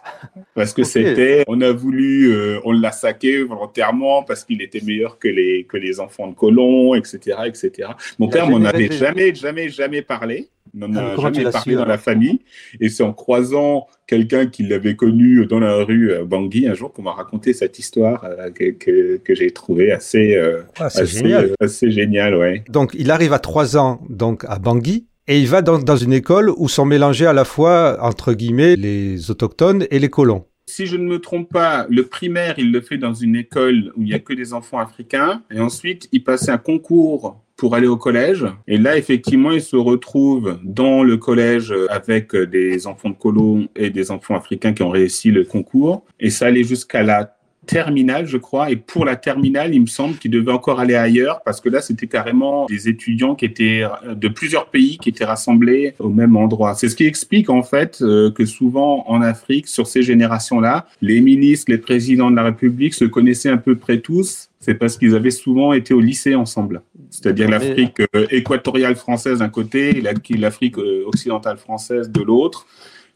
parce 0.54 0.72
que 0.72 0.84
c'était, 0.84 1.44
on 1.48 1.60
a 1.60 1.72
voulu, 1.72 2.32
euh, 2.32 2.60
on 2.64 2.72
l'a 2.72 2.92
saqué 2.92 3.42
volontairement 3.42 4.22
parce 4.22 4.44
qu'il 4.44 4.62
était 4.62 4.80
meilleur 4.80 5.18
que 5.18 5.28
les 5.28 5.64
que 5.64 5.76
les 5.76 5.98
enfants 5.98 6.28
de 6.28 6.34
colons, 6.34 6.94
etc., 6.94 7.38
etc. 7.46 7.90
Mon 8.18 8.28
père 8.28 8.48
m'en 8.48 8.64
avait 8.64 8.90
jamais, 8.92 9.34
jamais, 9.34 9.68
jamais 9.68 10.02
parlé 10.02 10.48
n'en 10.74 10.94
a 10.94 11.16
jamais 11.16 11.50
parlé 11.50 11.74
dans 11.74 11.84
la 11.84 11.98
famille. 11.98 12.40
Et 12.80 12.88
c'est 12.88 13.02
en 13.02 13.12
croisant 13.12 13.86
quelqu'un 14.06 14.46
qui 14.46 14.62
l'avait 14.62 14.96
connu 14.96 15.46
dans 15.46 15.60
la 15.60 15.84
rue 15.84 16.12
à 16.12 16.24
Bangui 16.24 16.66
un 16.66 16.74
jour 16.74 16.92
qu'on 16.92 17.02
m'a 17.02 17.12
raconté 17.12 17.52
cette 17.52 17.78
histoire 17.78 18.24
euh, 18.24 18.50
que, 18.50 19.16
que, 19.16 19.34
j'ai 19.34 19.50
trouvé 19.50 19.92
assez, 19.92 20.34
euh, 20.36 20.62
ah, 20.78 20.86
assez, 20.86 21.06
génial. 21.06 21.44
Euh, 21.46 21.54
assez 21.60 21.90
génial. 21.90 22.36
Ouais. 22.36 22.64
Donc, 22.68 22.92
il 22.94 23.10
arrive 23.10 23.32
à 23.32 23.38
trois 23.38 23.76
ans 23.76 24.00
donc 24.08 24.44
à 24.48 24.58
Bangui. 24.58 25.06
Et 25.28 25.40
il 25.40 25.46
va 25.46 25.62
dans, 25.62 25.96
une 25.96 26.12
école 26.12 26.50
où 26.56 26.68
sont 26.68 26.84
mélangés 26.84 27.26
à 27.26 27.32
la 27.32 27.44
fois, 27.44 27.98
entre 28.00 28.32
guillemets, 28.32 28.76
les 28.76 29.30
autochtones 29.30 29.86
et 29.90 29.98
les 29.98 30.10
colons 30.10 30.44
si 30.68 30.86
je 30.86 30.96
ne 30.96 31.04
me 31.04 31.18
trompe 31.18 31.52
pas, 31.52 31.86
le 31.90 32.06
primaire, 32.06 32.54
il 32.56 32.72
le 32.72 32.80
fait 32.80 32.96
dans 32.96 33.12
une 33.12 33.36
école 33.36 33.92
où 33.94 34.00
il 34.00 34.06
n'y 34.06 34.14
a 34.14 34.18
que 34.18 34.32
des 34.32 34.54
enfants 34.54 34.78
africains. 34.78 35.42
Et 35.50 35.60
ensuite, 35.60 36.08
il 36.12 36.24
passait 36.24 36.50
un 36.50 36.56
concours 36.56 37.42
pour 37.56 37.74
aller 37.74 37.86
au 37.86 37.98
collège. 37.98 38.46
Et 38.66 38.78
là, 38.78 38.96
effectivement, 38.96 39.50
il 39.50 39.60
se 39.60 39.76
retrouve 39.76 40.58
dans 40.64 41.02
le 41.02 41.18
collège 41.18 41.74
avec 41.90 42.34
des 42.34 42.86
enfants 42.86 43.10
de 43.10 43.16
colons 43.16 43.68
et 43.76 43.90
des 43.90 44.10
enfants 44.10 44.34
africains 44.34 44.72
qui 44.72 44.82
ont 44.82 44.88
réussi 44.88 45.30
le 45.30 45.44
concours. 45.44 46.04
Et 46.18 46.30
ça 46.30 46.46
allait 46.46 46.64
jusqu'à 46.64 47.02
la 47.02 47.36
terminale, 47.66 48.26
je 48.26 48.36
crois, 48.36 48.70
et 48.70 48.76
pour 48.76 49.04
la 49.04 49.16
terminale, 49.16 49.74
il 49.74 49.80
me 49.80 49.86
semble 49.86 50.16
qu'il 50.16 50.30
devait 50.30 50.52
encore 50.52 50.80
aller 50.80 50.94
ailleurs, 50.94 51.42
parce 51.44 51.60
que 51.60 51.68
là, 51.68 51.80
c'était 51.80 52.06
carrément 52.06 52.66
des 52.66 52.88
étudiants 52.88 53.34
qui 53.34 53.44
étaient 53.44 53.84
de 54.14 54.28
plusieurs 54.28 54.66
pays 54.66 54.98
qui 54.98 55.10
étaient 55.10 55.24
rassemblés 55.24 55.94
au 55.98 56.08
même 56.08 56.36
endroit. 56.36 56.74
C'est 56.74 56.88
ce 56.88 56.96
qui 56.96 57.06
explique 57.06 57.50
en 57.50 57.62
fait 57.62 58.00
euh, 58.02 58.30
que 58.30 58.44
souvent 58.44 59.04
en 59.08 59.22
Afrique, 59.22 59.68
sur 59.68 59.86
ces 59.86 60.02
générations-là, 60.02 60.86
les 61.00 61.20
ministres, 61.20 61.70
les 61.70 61.78
présidents 61.78 62.30
de 62.30 62.36
la 62.36 62.44
République 62.44 62.94
se 62.94 63.04
connaissaient 63.04 63.50
à 63.50 63.56
peu 63.56 63.76
près 63.76 64.00
tous. 64.00 64.48
C'est 64.60 64.74
parce 64.74 64.96
qu'ils 64.96 65.14
avaient 65.14 65.30
souvent 65.30 65.72
été 65.72 65.92
au 65.92 66.00
lycée 66.00 66.34
ensemble. 66.34 66.82
C'est-à-dire 67.10 67.50
l'Afrique 67.50 68.00
euh, 68.14 68.26
équatoriale 68.30 68.96
française 68.96 69.40
d'un 69.40 69.48
côté 69.48 69.98
et 69.98 70.36
l'Afrique 70.36 70.78
euh, 70.78 71.04
occidentale 71.06 71.58
française 71.58 72.10
de 72.10 72.22
l'autre. 72.22 72.66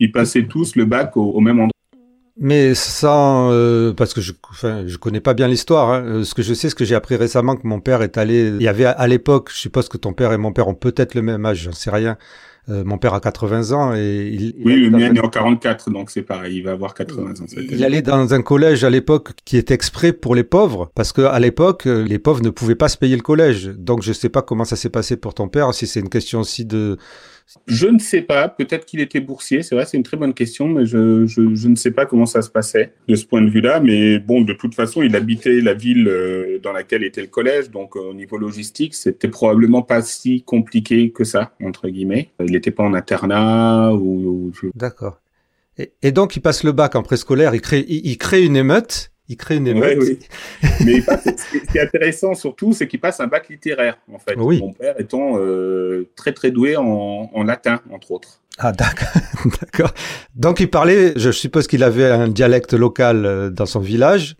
Ils 0.00 0.12
passaient 0.12 0.44
tous 0.44 0.76
le 0.76 0.84
bac 0.84 1.16
au 1.16 1.40
même 1.40 1.58
endroit. 1.58 1.75
Mais 2.38 2.74
sans, 2.74 3.50
euh, 3.50 3.94
parce 3.94 4.12
que 4.12 4.20
je, 4.20 4.32
enfin, 4.50 4.84
je 4.86 4.98
connais 4.98 5.20
pas 5.20 5.32
bien 5.32 5.48
l'histoire. 5.48 5.90
Hein. 5.90 6.04
Euh, 6.04 6.24
ce 6.24 6.34
que 6.34 6.42
je 6.42 6.52
sais, 6.52 6.68
ce 6.68 6.74
que 6.74 6.84
j'ai 6.84 6.94
appris 6.94 7.16
récemment, 7.16 7.56
que 7.56 7.66
mon 7.66 7.80
père 7.80 8.02
est 8.02 8.18
allé. 8.18 8.48
Il 8.48 8.62
y 8.62 8.68
avait 8.68 8.84
à 8.84 9.06
l'époque, 9.06 9.50
je 9.52 9.58
suppose 9.58 9.88
que 9.88 9.96
ton 9.96 10.12
père 10.12 10.32
et 10.32 10.36
mon 10.36 10.52
père 10.52 10.68
ont 10.68 10.74
peut-être 10.74 11.14
le 11.14 11.22
même 11.22 11.46
âge, 11.46 11.62
j'en 11.62 11.72
sais 11.72 11.90
rien. 11.90 12.18
Euh, 12.68 12.82
mon 12.84 12.98
père 12.98 13.14
a 13.14 13.20
80 13.20 13.72
ans 13.72 13.94
et 13.94 14.28
il. 14.28 14.54
Oui, 14.64 14.74
le 14.76 14.90
mien 14.90 15.14
est 15.14 15.20
en 15.20 15.28
44, 15.28 15.88
donc 15.90 16.10
c'est 16.10 16.22
pareil, 16.22 16.56
il 16.56 16.62
va 16.62 16.72
avoir 16.72 16.94
80 16.94 17.30
ans. 17.40 17.46
Il 17.56 17.84
allait 17.84 18.02
dans 18.02 18.34
un 18.34 18.42
collège 18.42 18.84
à 18.84 18.90
l'époque 18.90 19.30
qui 19.44 19.56
est 19.56 19.70
exprès 19.70 20.12
pour 20.12 20.34
les 20.34 20.44
pauvres, 20.44 20.90
parce 20.94 21.12
que 21.12 21.22
à 21.22 21.38
l'époque, 21.38 21.84
les 21.84 22.18
pauvres 22.18 22.42
ne 22.42 22.50
pouvaient 22.50 22.74
pas 22.74 22.88
se 22.88 22.98
payer 22.98 23.16
le 23.16 23.22
collège. 23.22 23.68
Donc 23.78 24.02
je 24.02 24.12
sais 24.12 24.28
pas 24.28 24.42
comment 24.42 24.64
ça 24.64 24.76
s'est 24.76 24.90
passé 24.90 25.16
pour 25.16 25.32
ton 25.32 25.48
père, 25.48 25.72
si 25.72 25.86
c'est 25.86 26.00
une 26.00 26.08
question 26.10 26.40
aussi 26.40 26.64
de 26.64 26.98
je 27.66 27.86
ne 27.86 27.98
sais 27.98 28.22
pas. 28.22 28.48
Peut-être 28.48 28.86
qu'il 28.86 29.00
était 29.00 29.20
boursier. 29.20 29.62
C'est 29.62 29.74
vrai, 29.74 29.86
c'est 29.86 29.96
une 29.96 30.02
très 30.02 30.16
bonne 30.16 30.34
question, 30.34 30.68
mais 30.68 30.84
je, 30.84 31.26
je, 31.26 31.68
ne 31.68 31.76
sais 31.76 31.90
pas 31.92 32.06
comment 32.06 32.26
ça 32.26 32.42
se 32.42 32.50
passait 32.50 32.92
de 33.08 33.14
ce 33.14 33.24
point 33.24 33.40
de 33.40 33.50
vue-là. 33.50 33.80
Mais 33.80 34.18
bon, 34.18 34.40
de 34.42 34.52
toute 34.52 34.74
façon, 34.74 35.02
il 35.02 35.14
habitait 35.14 35.60
la 35.60 35.74
ville 35.74 36.08
euh, 36.08 36.58
dans 36.62 36.72
laquelle 36.72 37.04
était 37.04 37.20
le 37.20 37.28
collège. 37.28 37.70
Donc, 37.70 37.96
euh, 37.96 38.00
au 38.00 38.14
niveau 38.14 38.36
logistique, 38.36 38.94
c'était 38.94 39.28
probablement 39.28 39.82
pas 39.82 40.02
si 40.02 40.42
compliqué 40.42 41.10
que 41.10 41.24
ça, 41.24 41.52
entre 41.62 41.88
guillemets. 41.88 42.30
Il 42.40 42.52
n'était 42.52 42.72
pas 42.72 42.82
en 42.82 42.94
internat 42.94 43.94
ou. 43.94 44.52
D'accord. 44.74 45.20
Et, 46.02 46.10
donc, 46.10 46.36
il 46.36 46.40
passe 46.40 46.64
le 46.64 46.72
bac 46.72 46.96
en 46.96 47.02
préscolaire. 47.02 47.54
Il 47.54 47.60
crée, 47.60 47.84
il 47.86 48.16
crée 48.16 48.44
une 48.44 48.56
émeute 48.56 49.12
il 49.28 49.36
crée 49.36 49.56
une 49.56 49.66
émeute. 49.66 49.98
oui. 50.00 50.18
Mais 50.84 51.00
ce 51.00 51.70
qui 51.70 51.78
est 51.78 51.80
intéressant 51.80 52.34
surtout, 52.34 52.72
c'est 52.72 52.86
qu'il 52.86 53.00
passe 53.00 53.20
un 53.20 53.26
bac 53.26 53.48
littéraire, 53.48 53.98
en 54.12 54.18
fait. 54.18 54.36
Mon 54.36 54.72
père 54.72 54.98
étant 55.00 55.38
euh, 55.38 56.08
très 56.16 56.32
très 56.32 56.50
doué 56.50 56.76
en, 56.76 57.42
latin, 57.44 57.80
entre 57.92 58.12
autres. 58.12 58.40
Ah 58.58 58.72
d'accord. 59.60 59.92
Donc 60.34 60.60
il 60.60 60.70
parlait, 60.70 61.12
je 61.16 61.30
suppose 61.30 61.66
qu'il 61.66 61.82
avait 61.82 62.06
un 62.06 62.28
dialecte 62.28 62.72
local 62.72 63.26
euh, 63.26 63.50
dans 63.50 63.66
son 63.66 63.80
village. 63.80 64.36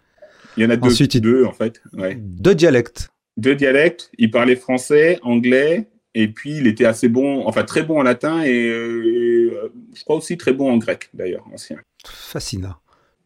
Il 0.57 0.62
y 0.62 0.66
en 0.66 0.71
a 0.71 0.76
deux, 0.76 0.88
Ensuite, 0.88 1.19
deux 1.19 1.45
en 1.45 1.52
fait. 1.52 1.83
Deux 2.16 2.55
dialectes. 2.55 3.09
Deux 3.37 3.55
dialectes. 3.55 4.11
Il 4.16 4.31
parlait 4.31 4.57
français, 4.57 5.19
anglais, 5.23 5.87
et 6.14 6.28
puis 6.28 6.57
il 6.57 6.66
était 6.66 6.87
assez 6.87 7.09
bon, 7.09 7.47
enfin 7.47 7.62
très 7.62 7.83
bon 7.83 8.00
en 8.00 8.02
latin 8.02 8.43
et, 8.43 8.69
euh, 8.69 9.71
je 9.95 10.02
crois 10.02 10.16
aussi 10.16 10.38
très 10.38 10.55
bon 10.55 10.73
en 10.73 10.78
grec 10.78 11.11
d'ailleurs, 11.12 11.45
ancien. 11.52 11.76
Fascinant. 12.07 12.76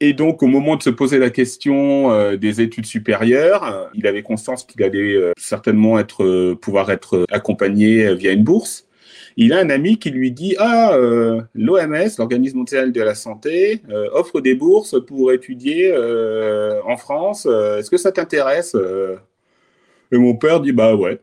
Et 0.03 0.15
donc, 0.15 0.43
au 0.43 0.47
moment 0.47 0.77
de 0.77 0.83
se 0.83 0.89
poser 0.89 1.19
la 1.19 1.29
question 1.29 2.11
euh, 2.11 2.37
des 2.37 2.63
études 2.63 2.87
supérieures, 2.87 3.65
euh, 3.65 3.85
il 3.95 4.07
avait 4.07 4.23
conscience 4.23 4.65
qu'il 4.65 4.83
allait 4.83 5.15
euh, 5.15 5.33
certainement 5.37 5.99
être, 5.99 6.55
pouvoir 6.55 6.91
être 6.91 7.27
accompagné 7.31 8.15
via 8.15 8.33
une 8.33 8.43
bourse. 8.43 8.87
Il 9.37 9.53
a 9.53 9.59
un 9.59 9.69
ami 9.69 9.99
qui 9.99 10.11
lui 10.11 10.33
dit 10.33 10.57
Ah, 10.59 10.97
l'OMS, 11.55 12.09
l'Organisme 12.19 12.59
mondial 12.59 12.93
de 12.93 13.01
la 13.01 13.15
santé, 13.15 13.81
offre 14.13 14.41
des 14.41 14.55
bourses 14.55 14.97
pour 15.07 15.33
étudier 15.33 15.95
en 16.85 16.97
France. 16.97 17.47
Est-ce 17.47 17.89
que 17.91 17.97
ça 17.97 18.11
t'intéresse? 18.11 18.77
Et 20.13 20.19
mon 20.19 20.35
père 20.35 20.61
dit 20.61 20.73
Bah 20.73 20.97
ouais. 20.97 21.21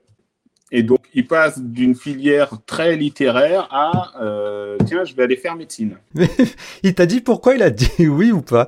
Et 0.72 0.84
donc, 0.84 1.00
il 1.14 1.26
passe 1.26 1.62
d'une 1.62 1.96
filière 1.96 2.52
très 2.66 2.96
littéraire 2.96 3.68
à 3.72 4.14
euh, 4.22 4.78
tiens, 4.86 5.06
je 5.06 5.16
vais 5.16 5.24
aller 5.24 5.38
faire 5.38 5.56
médecine. 5.56 5.98
il 6.84 6.94
t'a 6.94 7.06
dit 7.06 7.22
pourquoi 7.22 7.56
il 7.56 7.64
a 7.64 7.70
dit 7.70 7.90
oui 8.08 8.32
ou 8.32 8.42
pas? 8.42 8.68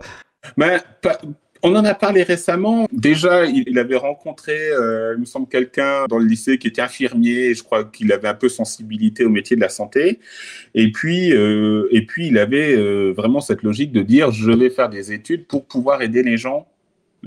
Ben, 0.56 0.80
On 1.62 1.76
en 1.76 1.84
a 1.84 1.94
parlé 1.94 2.24
récemment. 2.24 2.88
Déjà, 2.94 3.46
il, 3.46 3.78
avait 3.78 3.98
rencontré, 3.98 4.58
euh, 4.72 5.14
il 5.18 5.20
me 5.20 5.26
semble, 5.26 5.50
quelqu'un 5.50 6.06
dans 6.08 6.18
le 6.18 6.26
lycée 6.26 6.58
qui 6.58 6.68
était 6.68 6.82
infirmier. 6.82 7.54
je 7.54 7.64
crois 7.64 7.84
qu'il 7.84 8.14
avait 8.14 8.30
un 8.30 8.34
peu 8.34 8.48
sensibilité 8.48 9.26
au 9.26 9.30
métier 9.30 9.58
de 9.58 9.62
la 9.62 9.68
santé. 9.68 10.20
Et 10.76 10.94
puis, 10.94 11.34
euh, 11.34 11.90
et 11.92 12.06
puis 12.06 12.28
il 12.28 12.38
avait 12.38 12.78
vraiment 13.12 13.42
cette 13.42 13.64
logique 13.64 13.92
de 13.92 14.04
dire 14.04 14.32
je 14.32 14.52
vais 14.52 14.70
faire 14.70 14.90
des 14.90 15.12
études 15.12 15.48
pour 15.48 15.66
pouvoir 15.66 16.02
aider 16.02 16.24
les 16.24 16.38
gens 16.38 16.66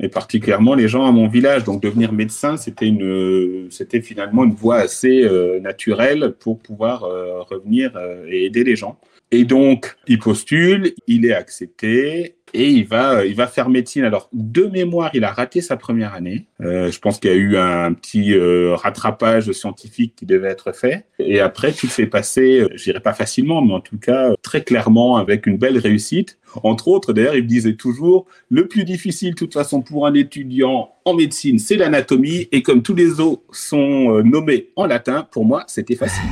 et 0.00 0.08
particulièrement 0.08 0.74
les 0.74 0.88
gens 0.88 1.06
à 1.06 1.12
mon 1.12 1.28
village. 1.28 1.64
Donc 1.64 1.82
devenir 1.82 2.12
médecin, 2.12 2.56
c'était 2.56 2.86
une, 2.86 3.68
c'était 3.70 4.00
finalement 4.00 4.44
une 4.44 4.54
voie 4.54 4.76
assez 4.76 5.22
euh, 5.22 5.60
naturelle 5.60 6.34
pour 6.38 6.58
pouvoir 6.58 7.04
euh, 7.04 7.42
revenir 7.42 7.96
euh, 7.96 8.24
et 8.28 8.44
aider 8.44 8.64
les 8.64 8.76
gens. 8.76 8.98
Et 9.32 9.44
donc 9.44 9.96
il 10.06 10.18
postule, 10.18 10.92
il 11.06 11.26
est 11.26 11.32
accepté 11.32 12.36
et 12.54 12.68
il 12.68 12.86
va, 12.86 13.24
il 13.24 13.34
va 13.34 13.46
faire 13.46 13.70
médecine. 13.70 14.04
Alors 14.04 14.28
de 14.32 14.66
mémoire, 14.66 15.10
il 15.14 15.24
a 15.24 15.32
raté 15.32 15.62
sa 15.62 15.76
première 15.78 16.12
année. 16.12 16.46
je 16.60 16.98
pense 16.98 17.18
qu'il 17.18 17.30
y 17.30 17.34
a 17.34 17.36
eu 17.36 17.56
un 17.56 17.94
petit 17.94 18.34
rattrapage 18.74 19.50
scientifique 19.52 20.14
qui 20.16 20.26
devait 20.26 20.50
être 20.50 20.72
fait. 20.72 21.06
Et 21.18 21.40
après, 21.40 21.72
tout 21.72 21.86
s'est 21.88 22.06
passé, 22.06 22.68
je 22.74 22.84
dirais 22.84 23.00
pas 23.00 23.14
facilement, 23.14 23.62
mais 23.62 23.72
en 23.72 23.80
tout 23.80 23.98
cas 23.98 24.34
très 24.42 24.62
clairement 24.62 25.16
avec 25.16 25.46
une 25.46 25.56
belle 25.56 25.78
réussite. 25.78 26.38
Entre 26.62 26.88
autres, 26.88 27.12
d'ailleurs, 27.12 27.34
il 27.34 27.44
me 27.44 27.48
disait 27.48 27.74
toujours, 27.74 28.26
le 28.50 28.68
plus 28.68 28.84
difficile, 28.84 29.30
de 29.30 29.38
toute 29.38 29.54
façon, 29.54 29.80
pour 29.80 30.06
un 30.06 30.14
étudiant 30.14 30.92
en 31.04 31.14
médecine, 31.14 31.58
c'est 31.58 31.76
l'anatomie. 31.76 32.48
Et 32.52 32.62
comme 32.62 32.82
tous 32.82 32.94
les 32.94 33.20
autres 33.20 33.42
sont 33.52 34.18
euh, 34.18 34.22
nommés 34.22 34.68
en 34.76 34.86
latin, 34.86 35.26
pour 35.30 35.44
moi, 35.44 35.64
c'était 35.66 35.96
facile. 35.96 36.22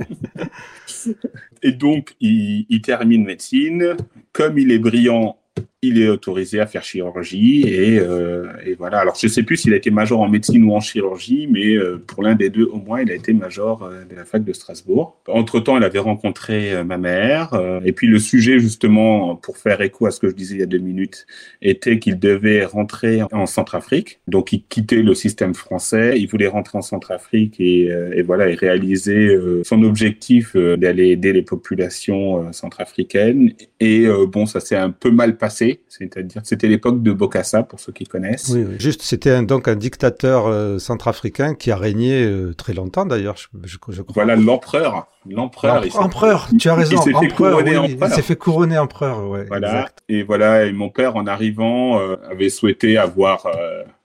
et 1.62 1.72
donc, 1.72 2.14
il, 2.20 2.80
termine 2.82 3.24
médecine. 3.24 3.96
Comme 4.32 4.58
il 4.58 4.70
est 4.72 4.78
brillant 4.78 5.38
il 5.84 6.00
est 6.00 6.08
autorisé 6.08 6.60
à 6.60 6.66
faire 6.66 6.84
chirurgie 6.84 7.64
et, 7.66 7.98
euh, 7.98 8.46
et 8.64 8.74
voilà. 8.74 9.00
Alors 9.00 9.16
je 9.20 9.26
sais 9.26 9.42
plus 9.42 9.56
s'il 9.56 9.74
a 9.74 9.76
été 9.76 9.90
major 9.90 10.20
en 10.20 10.28
médecine 10.28 10.62
ou 10.64 10.74
en 10.74 10.80
chirurgie, 10.80 11.48
mais 11.50 11.74
euh, 11.74 12.00
pour 12.06 12.22
l'un 12.22 12.36
des 12.36 12.50
deux 12.50 12.66
au 12.66 12.76
moins, 12.76 13.02
il 13.02 13.10
a 13.10 13.14
été 13.14 13.32
major 13.32 13.82
euh, 13.82 14.04
de 14.04 14.14
la 14.14 14.24
fac 14.24 14.44
de 14.44 14.52
Strasbourg. 14.52 15.20
Entre 15.26 15.58
temps, 15.58 15.76
il 15.76 15.82
avait 15.82 15.98
rencontré 15.98 16.84
ma 16.84 16.98
mère 16.98 17.60
et 17.84 17.92
puis 17.92 18.06
le 18.06 18.20
sujet 18.20 18.60
justement 18.60 19.34
pour 19.34 19.56
faire 19.56 19.80
écho 19.80 20.06
à 20.06 20.12
ce 20.12 20.20
que 20.20 20.28
je 20.28 20.34
disais 20.34 20.54
il 20.54 20.60
y 20.60 20.62
a 20.62 20.66
deux 20.66 20.78
minutes 20.78 21.26
était 21.60 21.98
qu'il 21.98 22.18
devait 22.18 22.64
rentrer 22.64 23.22
en 23.32 23.46
Centrafrique. 23.46 24.20
Donc 24.28 24.52
il 24.52 24.62
quittait 24.64 25.02
le 25.02 25.14
système 25.14 25.54
français, 25.54 26.14
il 26.16 26.28
voulait 26.28 26.46
rentrer 26.46 26.78
en 26.78 26.82
Centrafrique 26.82 27.56
et, 27.58 27.86
et 27.86 28.22
voilà 28.22 28.48
et 28.48 28.54
réaliser 28.54 29.36
son 29.64 29.82
objectif 29.82 30.56
d'aller 30.56 31.08
aider 31.08 31.32
les 31.32 31.42
populations 31.42 32.52
centrafricaines. 32.52 33.52
Et 33.80 34.06
bon, 34.28 34.46
ça 34.46 34.60
s'est 34.60 34.76
un 34.76 34.90
peu 34.90 35.10
mal 35.10 35.36
passé 35.36 35.71
c'est-à-dire 35.88 36.42
c'était 36.44 36.68
l'époque 36.68 37.02
de 37.02 37.12
Bokassa 37.12 37.62
pour 37.62 37.80
ceux 37.80 37.92
qui 37.92 38.04
connaissent. 38.04 38.50
Oui, 38.50 38.66
juste 38.78 39.02
c'était 39.02 39.42
donc 39.42 39.68
un 39.68 39.76
dictateur 39.76 40.46
euh, 40.46 40.78
centrafricain 40.78 41.54
qui 41.54 41.70
a 41.70 41.76
régné 41.76 42.24
euh, 42.24 42.54
très 42.54 42.74
longtemps 42.74 43.06
d'ailleurs, 43.06 43.36
je, 43.36 43.78
crois. 43.78 43.94
Voilà 44.14 44.36
l'empereur, 44.36 45.06
l'empereur. 45.28 45.84
Empereur, 45.96 46.48
tu 46.58 46.68
as 46.68 46.74
raison. 46.74 46.96
Il 46.96 47.02
s'est 47.02 47.18
fait 47.18 47.34
couronner 47.34 47.76
empereur. 47.76 48.08
Il 48.08 48.14
s'est 48.14 48.22
fait 48.22 48.36
couronner 48.36 48.78
empereur, 48.78 49.28
ouais. 49.28 49.44
Voilà. 49.48 49.88
Et 50.08 50.22
voilà, 50.22 50.66
et 50.66 50.72
mon 50.72 50.90
père 50.90 51.16
en 51.16 51.26
arrivant 51.26 52.00
euh, 52.00 52.16
avait 52.30 52.50
souhaité 52.50 52.96
avoir 52.98 53.46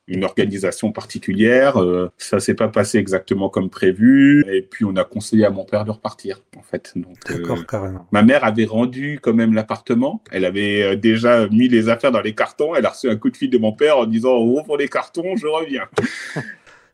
une 0.08 0.24
organisation 0.24 0.91
particulière. 0.91 1.82
Euh, 1.82 2.10
ça 2.17 2.39
s'est 2.39 2.54
pas 2.54 2.70
passé 2.70 2.98
exactement 2.98 3.50
comme 3.50 3.70
prévu. 3.70 4.46
Et 4.52 4.62
puis, 4.62 4.86
on 4.86 4.96
a 4.96 5.04
conseillé 5.04 5.46
à 5.46 5.50
mon 5.50 5.65
père 5.65 5.86
de 5.86 5.91
repartir, 5.91 6.41
en 6.58 6.62
fait. 6.62 6.93
D'accord, 7.28 7.60
euh, 7.60 7.63
carrément. 7.63 8.08
Ma 8.12 8.24
mère 8.24 8.43
avait 8.43 8.65
rendu 8.65 9.20
quand 9.22 9.34
même 9.34 9.54
l'appartement. 9.54 10.24
Elle 10.32 10.46
avait 10.46 10.84
euh, 10.84 10.96
déjà 10.96 11.48
mis 11.50 11.67
les 11.67 11.89
affaires 11.89 12.12
dans 12.12 12.22
les 12.22 12.34
cartons. 12.34 12.76
Elle 12.76 12.86
a 12.86 12.89
reçu 12.89 13.10
un 13.10 13.17
coup 13.17 13.30
de 13.30 13.38
fil 13.38 13.50
de 13.50 13.58
mon 13.58 13.74
père 13.74 13.98
en 13.98 14.06
disant, 14.06 14.38
ouvre 14.38 14.78
les 14.78 14.88
cartons, 14.88 15.36
je 15.36 15.48
reviens. 15.48 15.88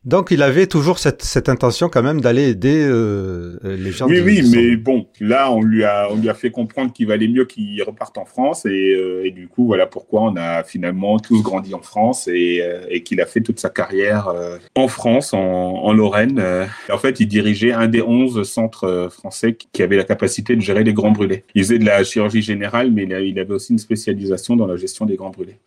Donc 0.05 0.31
il 0.31 0.41
avait 0.41 0.67
toujours 0.67 0.99
cette, 0.99 1.23
cette 1.23 1.47
intention 1.47 1.87
quand 1.87 2.03
même 2.03 2.19
d'aller 2.19 2.49
aider 2.49 2.85
euh, 2.85 3.57
les 3.63 3.91
gens. 3.91 4.07
Oui, 4.07 4.19
oui, 4.19 4.41
mais 4.51 4.75
bon, 4.75 5.07
là 5.21 5.49
on 5.49 5.61
lui 5.61 5.85
a 5.85 6.09
on 6.11 6.17
lui 6.17 6.29
a 6.29 6.33
fait 6.33 6.51
comprendre 6.51 6.91
qu'il 6.91 7.07
valait 7.07 7.29
mieux 7.29 7.45
qu'il 7.45 7.81
reparte 7.83 8.17
en 8.17 8.25
France 8.25 8.65
et, 8.65 8.93
euh, 8.93 9.25
et, 9.25 9.31
du 9.31 9.47
coup 9.47 9.65
voilà 9.65 9.85
pourquoi 9.85 10.23
on 10.23 10.35
a 10.35 10.63
finalement 10.63 11.19
tous 11.19 11.41
grandi 11.41 11.73
en 11.73 11.81
France 11.81 12.27
et, 12.27 12.59
euh, 12.61 12.85
et 12.89 13.01
qu'il 13.03 13.21
a 13.21 13.25
fait 13.25 13.39
toute 13.39 13.61
sa 13.61 13.69
carrière 13.69 14.33
en 14.75 14.87
France, 14.89 15.33
en, 15.33 15.39
en 15.39 15.93
Lorraine. 15.93 16.43
en 16.89 16.97
fait, 16.97 17.19
il 17.19 17.27
dirigeait 17.27 17.71
un 17.71 17.87
des 17.87 18.01
11 18.01 18.43
centres 18.43 19.09
français 19.11 19.55
qui 19.71 19.83
avait 19.83 19.95
la 19.95 20.03
capacité 20.03 20.55
de 20.55 20.61
gérer 20.61 20.83
les 20.83 20.93
grands 20.93 21.11
brûlés. 21.11 21.43
Il 21.55 21.63
faisait 21.63 21.79
de 21.79 21.85
la 21.85 22.03
chirurgie 22.03 22.41
générale, 22.41 22.91
mais 22.91 23.03
il 23.03 23.39
avait 23.39 23.53
aussi 23.53 23.71
une 23.71 23.79
spécialisation 23.79 24.55
dans 24.55 24.67
la 24.67 24.75
gestion 24.75 25.05
des 25.05 25.15
grands 25.15 25.29
brûlés. 25.29 25.57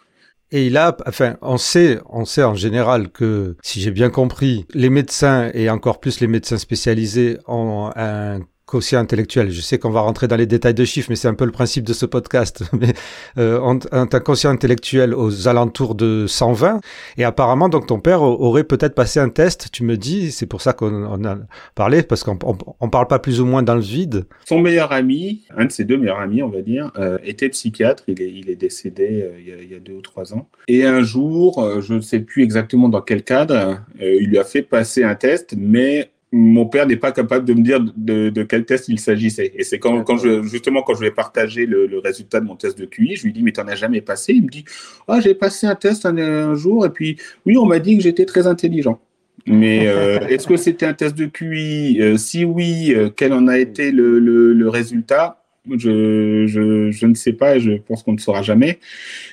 Et 0.53 0.67
il 0.67 0.77
a, 0.77 0.97
enfin, 1.07 1.37
on 1.43 1.57
sait, 1.57 1.99
on 2.09 2.25
sait 2.25 2.45
en 2.45 2.55
général 2.55 3.11
que, 3.11 3.57
si 3.63 3.81
j'ai 3.81 3.91
bien 3.91 4.11
compris, 4.11 4.65
les 4.75 4.91
médecins 4.91 5.51
et 5.55 5.69
encore 5.71 5.99
plus 5.99 6.21
les 6.21 6.29
médecins 6.29 6.59
spécialisés 6.59 7.39
ont 7.49 7.91
un 7.97 8.41
quotient 8.66 8.98
intellectuel. 8.98 9.50
Je 9.50 9.61
sais 9.61 9.79
qu'on 9.79 9.90
va 9.90 10.00
rentrer 10.00 10.26
dans 10.26 10.37
les 10.37 10.46
détails 10.46 10.74
de 10.74 10.85
chiffres, 10.85 11.07
mais 11.09 11.16
c'est 11.16 11.29
un 11.29 11.35
peu 11.35 11.44
le 11.44 11.52
principe 11.52 11.85
de 11.85 11.92
ce 11.92 12.05
podcast. 12.05 12.64
Mais 12.72 12.92
euh, 13.38 13.79
un 13.92 14.07
quotient 14.07 14.50
intellectuel 14.50 15.14
aux 15.14 15.48
alentours 15.48 15.94
de 15.94 16.26
120, 16.26 16.81
et 17.16 17.24
apparemment, 17.24 17.68
donc 17.68 17.87
ton 17.87 18.00
père 18.00 18.22
aurait 18.22 18.64
peut-être 18.64 18.94
passé 18.94 19.20
un 19.20 19.29
test. 19.29 19.68
Tu 19.72 19.85
me 19.85 19.96
dis, 19.96 20.33
c'est 20.33 20.46
pour 20.46 20.61
ça 20.61 20.72
qu'on 20.72 21.24
a 21.24 21.38
parlé, 21.74 22.02
parce 22.02 22.24
qu'on 22.24 22.38
on, 22.81 22.88
parle 22.90 23.07
pas 23.07 23.20
plus 23.20 23.40
ou 23.40 23.46
moins 23.46 23.62
dans 23.62 23.76
le 23.76 23.81
vide. 23.81 24.24
Son 24.46 24.61
meilleur 24.61 24.92
ami, 24.92 25.44
un 25.57 25.66
de 25.66 25.72
ses 25.72 25.85
deux 25.85 25.96
meilleurs 25.96 26.20
amis, 26.20 26.42
on 26.42 26.48
va 26.48 26.62
dire, 26.62 26.90
euh, 26.98 27.18
était 27.22 27.48
psychiatre. 27.48 28.02
Il 28.09 28.20
est, 28.20 28.33
il 28.33 28.50
est 28.50 28.57
décédé 28.57 29.22
euh, 29.22 29.62
il, 29.62 29.70
y 29.70 29.74
a, 29.74 29.79
deux 29.79 29.94
ou 29.94 30.02
trois 30.02 30.35
ans. 30.35 30.48
Et 30.66 30.85
un 30.85 31.02
jour, 31.02 31.62
euh, 31.62 31.81
je 31.81 31.94
ne 31.94 32.00
sais 32.00 32.20
plus 32.20 32.42
exactement 32.42 32.88
dans 32.88 33.00
quel 33.00 33.22
cadre, 33.22 33.81
il 34.00 34.29
lui 34.29 34.38
a 34.38 34.44
fait 34.44 34.62
passer 34.62 35.05
un 35.05 35.14
test, 35.14 35.55
mais 35.57 36.11
mon 36.33 36.67
père 36.67 36.87
n'est 36.87 36.97
pas 36.97 37.12
capable 37.12 37.45
de 37.45 37.55
me 37.55 37.62
dire 37.62 37.81
de, 37.81 38.31
de 38.31 38.43
quel 38.43 38.65
test 38.65 38.89
il 38.89 38.99
s'agissait. 38.99 39.53
Et 39.55 39.62
c'est 39.62 39.79
quand, 39.79 40.03
quand 40.03 40.19
je, 40.19 40.43
justement, 40.43 40.83
quand 40.83 40.95
je 40.95 41.01
vais 41.01 41.12
partager 41.12 41.67
le, 41.67 41.87
le, 41.87 41.99
résultat 41.99 42.41
de 42.41 42.47
mon 42.47 42.57
test 42.57 42.79
de 42.79 42.85
QI, 42.85 43.17
je 43.17 43.25
lui 43.25 43.33
dis, 43.33 43.43
mais 43.43 43.53
t'en 43.53 43.67
as 43.69 43.77
jamais 43.77 44.01
passé? 44.01 44.33
Il 44.35 44.45
me 44.45 44.49
dit, 44.49 44.65
ah, 45.07 45.21
j'ai 45.21 45.35
passé 45.35 45.67
un 45.67 45.77
test 45.77 46.05
un, 46.05 46.55
jour, 46.55 46.85
et 46.85 46.91
puis, 46.91 47.17
oui, 47.45 47.57
on 47.57 47.67
m'a 47.67 47.79
dit 47.79 47.97
que 47.97 48.03
j'étais 48.03 48.25
très 48.25 48.47
intelligent. 48.47 49.01
Mais 49.47 49.87
euh, 49.87 50.19
est-ce 50.27 50.49
que 50.49 50.57
c'était 50.57 50.87
un 50.87 50.95
test 50.95 51.17
de 51.17 51.27
QI? 51.27 51.99
Euh, 52.01 52.17
Si 52.17 52.45
oui, 52.45 52.93
euh, 52.93 53.11
quel 53.15 53.33
en 53.33 53.47
a 53.47 53.59
été 53.59 53.93
le, 53.93 54.19
le, 54.19 54.53
le 54.53 54.69
résultat? 54.69 55.43
Je, 55.71 56.47
je, 56.47 56.91
je, 56.93 57.07
ne 57.07 57.15
sais 57.15 57.33
pas 57.33 57.59
je 57.59 57.73
pense 57.73 58.05
qu'on 58.05 58.12
ne 58.12 58.19
saura 58.19 58.43
jamais. 58.43 58.79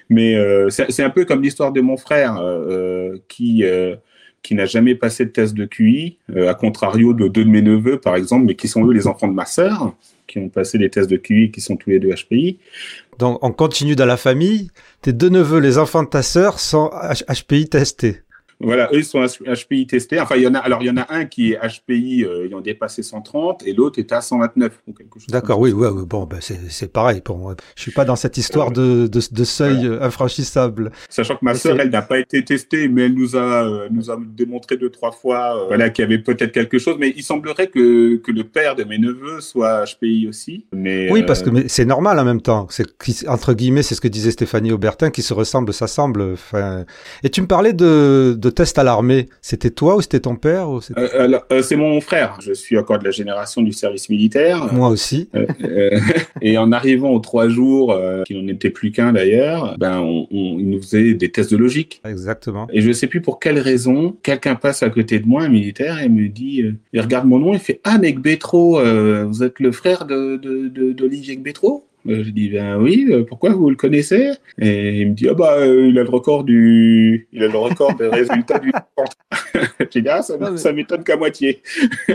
Mais 0.09 0.35
c'est 0.69 1.03
un 1.03 1.11
peu 1.11 1.25
comme 1.25 1.43
l'histoire 1.43 1.71
de 1.71 1.79
mon 1.79 1.95
frère 1.95 2.41
qui 3.27 3.63
qui 4.43 4.55
n'a 4.55 4.65
jamais 4.65 4.93
passé 4.93 5.25
de 5.25 5.29
test 5.31 5.53
de 5.53 5.65
QI, 5.65 6.17
euh, 6.35 6.49
à 6.49 6.53
contrario 6.53 7.13
de 7.13 7.27
deux 7.29 7.45
de 7.45 7.49
mes 7.49 7.61
neveux, 7.61 7.99
par 7.99 8.15
exemple, 8.15 8.45
mais 8.45 8.55
qui 8.55 8.67
sont 8.67 8.85
eux 8.85 8.93
les 8.93 9.07
enfants 9.07 9.29
de 9.29 9.33
ma 9.33 9.45
sœur, 9.45 9.95
qui 10.27 10.37
ont 10.37 10.49
passé 10.49 10.77
des 10.77 10.89
tests 10.89 11.09
de 11.09 11.17
QI, 11.17 11.49
qui 11.49 11.61
sont 11.61 11.77
tous 11.77 11.89
les 11.89 11.99
deux 11.99 12.13
HPI. 12.13 12.59
Donc, 13.19 13.39
on 13.41 13.51
continue 13.51 13.95
dans 13.95 14.05
la 14.05 14.17
famille. 14.17 14.69
Tes 15.01 15.13
deux 15.13 15.29
neveux, 15.29 15.59
les 15.59 15.77
enfants 15.77 16.03
de 16.03 16.09
ta 16.09 16.21
sœur, 16.21 16.59
sont 16.59 16.91
HPI 17.29 17.69
testés. 17.69 18.21
Voilà, 18.63 18.89
eux 18.93 18.99
ils 18.99 19.05
sont 19.05 19.23
HPI 19.23 19.87
testés. 19.87 20.19
Enfin, 20.19 20.35
il 20.35 20.43
y 20.43 20.47
en 20.47 20.55
a. 20.55 20.59
Alors, 20.59 20.81
il 20.81 20.87
y 20.87 20.89
en 20.89 20.97
a 20.97 21.05
un 21.09 21.25
qui 21.25 21.51
est 21.51 21.59
HPI 21.59 22.23
euh, 22.23 22.45
ayant 22.45 22.61
dépassé 22.61 23.03
130 23.03 23.63
et 23.67 23.73
l'autre 23.73 23.99
est 23.99 24.11
à 24.11 24.21
129 24.21 24.81
ou 24.87 24.93
quelque 24.93 25.19
chose. 25.19 25.27
D'accord, 25.27 25.59
oui, 25.59 25.71
ouais, 25.71 25.89
bon, 26.05 26.25
ben 26.25 26.39
c'est 26.41 26.91
pareil 26.91 27.21
pour 27.21 27.37
moi. 27.37 27.55
Je 27.75 27.81
suis 27.81 27.91
pas 27.91 28.05
dans 28.05 28.15
cette 28.15 28.37
histoire 28.37 28.71
de, 28.71 29.07
de, 29.07 29.19
de 29.31 29.43
seuil 29.43 29.87
voilà. 29.87 30.05
infranchissable. 30.05 30.91
Sachant 31.09 31.35
que 31.35 31.43
ma 31.45 31.55
sœur, 31.55 31.79
elle 31.79 31.89
n'a 31.89 32.01
pas 32.01 32.19
été 32.19 32.43
testée, 32.43 32.87
mais 32.87 33.03
elle 33.03 33.13
nous 33.13 33.35
a, 33.35 33.65
euh, 33.65 33.87
nous 33.91 34.09
a 34.09 34.17
démontré 34.19 34.77
deux 34.77 34.89
trois 34.89 35.11
fois, 35.11 35.57
euh, 35.57 35.67
voilà, 35.67 35.89
qu'il 35.89 36.03
y 36.03 36.05
avait 36.05 36.19
peut-être 36.19 36.51
quelque 36.51 36.79
chose. 36.79 36.95
Mais 36.99 37.13
il 37.15 37.23
semblerait 37.23 37.67
que 37.67 38.17
que 38.17 38.31
le 38.31 38.43
père 38.43 38.75
de 38.75 38.83
mes 38.83 38.97
neveux 38.97 39.41
soit 39.41 39.85
HPI 39.85 40.27
aussi. 40.27 40.65
Mais 40.73 41.11
oui, 41.11 41.23
parce 41.23 41.41
que 41.43 41.67
c'est 41.67 41.85
normal 41.85 42.19
en 42.19 42.25
même 42.25 42.41
temps. 42.41 42.67
C'est 42.69 42.87
entre 43.27 43.53
guillemets, 43.53 43.83
c'est 43.83 43.95
ce 43.95 44.01
que 44.01 44.07
disait 44.07 44.31
Stéphanie 44.31 44.71
Aubertin, 44.71 45.09
qui 45.09 45.21
se 45.21 45.33
ressemble, 45.33 45.73
s'assemble. 45.73 46.33
Enfin, 46.33 46.85
et 47.23 47.29
tu 47.29 47.41
me 47.41 47.47
parlais 47.47 47.73
de 47.73 48.35
de 48.37 48.49
test 48.53 48.77
à 48.77 48.83
l'armée, 48.83 49.27
c'était 49.41 49.69
toi 49.69 49.95
ou 49.95 50.01
c'était 50.01 50.21
ton 50.21 50.35
père 50.35 50.69
ou 50.69 50.79
euh, 50.97 51.39
euh, 51.51 51.61
C'est 51.61 51.75
mon 51.75 51.99
frère. 52.01 52.37
Je 52.41 52.53
suis 52.53 52.77
encore 52.77 52.99
de 52.99 53.05
la 53.05 53.11
génération 53.11 53.61
du 53.61 53.71
service 53.71 54.09
militaire. 54.09 54.73
Moi 54.73 54.89
aussi. 54.89 55.29
Euh, 55.35 55.45
et 56.41 56.57
en 56.57 56.71
arrivant 56.71 57.09
aux 57.09 57.19
trois 57.19 57.49
jours, 57.49 57.97
qui 58.25 58.35
n'en 58.35 58.47
était 58.47 58.69
plus 58.69 58.91
qu'un 58.91 59.13
d'ailleurs, 59.13 59.77
ben 59.77 59.99
on, 59.99 60.27
on, 60.31 60.59
il 60.59 60.69
nous 60.69 60.81
faisait 60.81 61.13
des 61.13 61.29
tests 61.29 61.51
de 61.51 61.57
logique. 61.57 62.01
Exactement. 62.05 62.67
Et 62.71 62.81
je 62.81 62.87
ne 62.87 62.93
sais 62.93 63.07
plus 63.07 63.21
pour 63.21 63.39
quelle 63.39 63.59
raison, 63.59 64.15
quelqu'un 64.23 64.55
passe 64.55 64.83
à 64.83 64.89
côté 64.89 65.19
de 65.19 65.27
moi, 65.27 65.43
un 65.43 65.49
militaire, 65.49 66.01
et 66.01 66.09
me 66.09 66.27
dit, 66.27 66.63
il 66.93 67.01
regarde 67.01 67.27
mon 67.27 67.39
nom, 67.39 67.53
il 67.53 67.59
fait 67.59 67.79
Ah, 67.83 67.97
mec 67.97 68.19
Bétro, 68.19 68.79
vous 69.25 69.43
êtes 69.43 69.59
le 69.59 69.71
frère 69.71 70.05
de 70.05 70.37
d'Olivier 70.93 71.35
de, 71.35 71.39
de, 71.39 71.43
Bétro 71.43 71.85
je 72.05 72.29
dis 72.29 72.49
ben 72.49 72.77
oui, 72.77 73.11
pourquoi 73.27 73.51
vous 73.53 73.69
le 73.69 73.75
connaissez? 73.75 74.31
Et 74.59 75.01
il 75.01 75.09
me 75.09 75.13
dit 75.13 75.27
ah 75.29 75.33
bah 75.33 75.55
euh, 75.57 75.87
il 75.87 75.97
a 75.97 76.03
le 76.03 76.09
record 76.09 76.43
du, 76.43 77.27
il 77.31 77.43
a 77.43 77.47
le 77.47 77.57
record 77.57 77.95
des 77.95 78.07
résultats 78.07 78.59
du. 78.59 78.71
J'ai 79.91 80.01
dit 80.01 80.09
ah 80.09 80.21
ça, 80.21 80.35
ça 80.57 80.73
m'étonne 80.73 81.03
qu'à 81.03 81.17
moitié. 81.17 81.61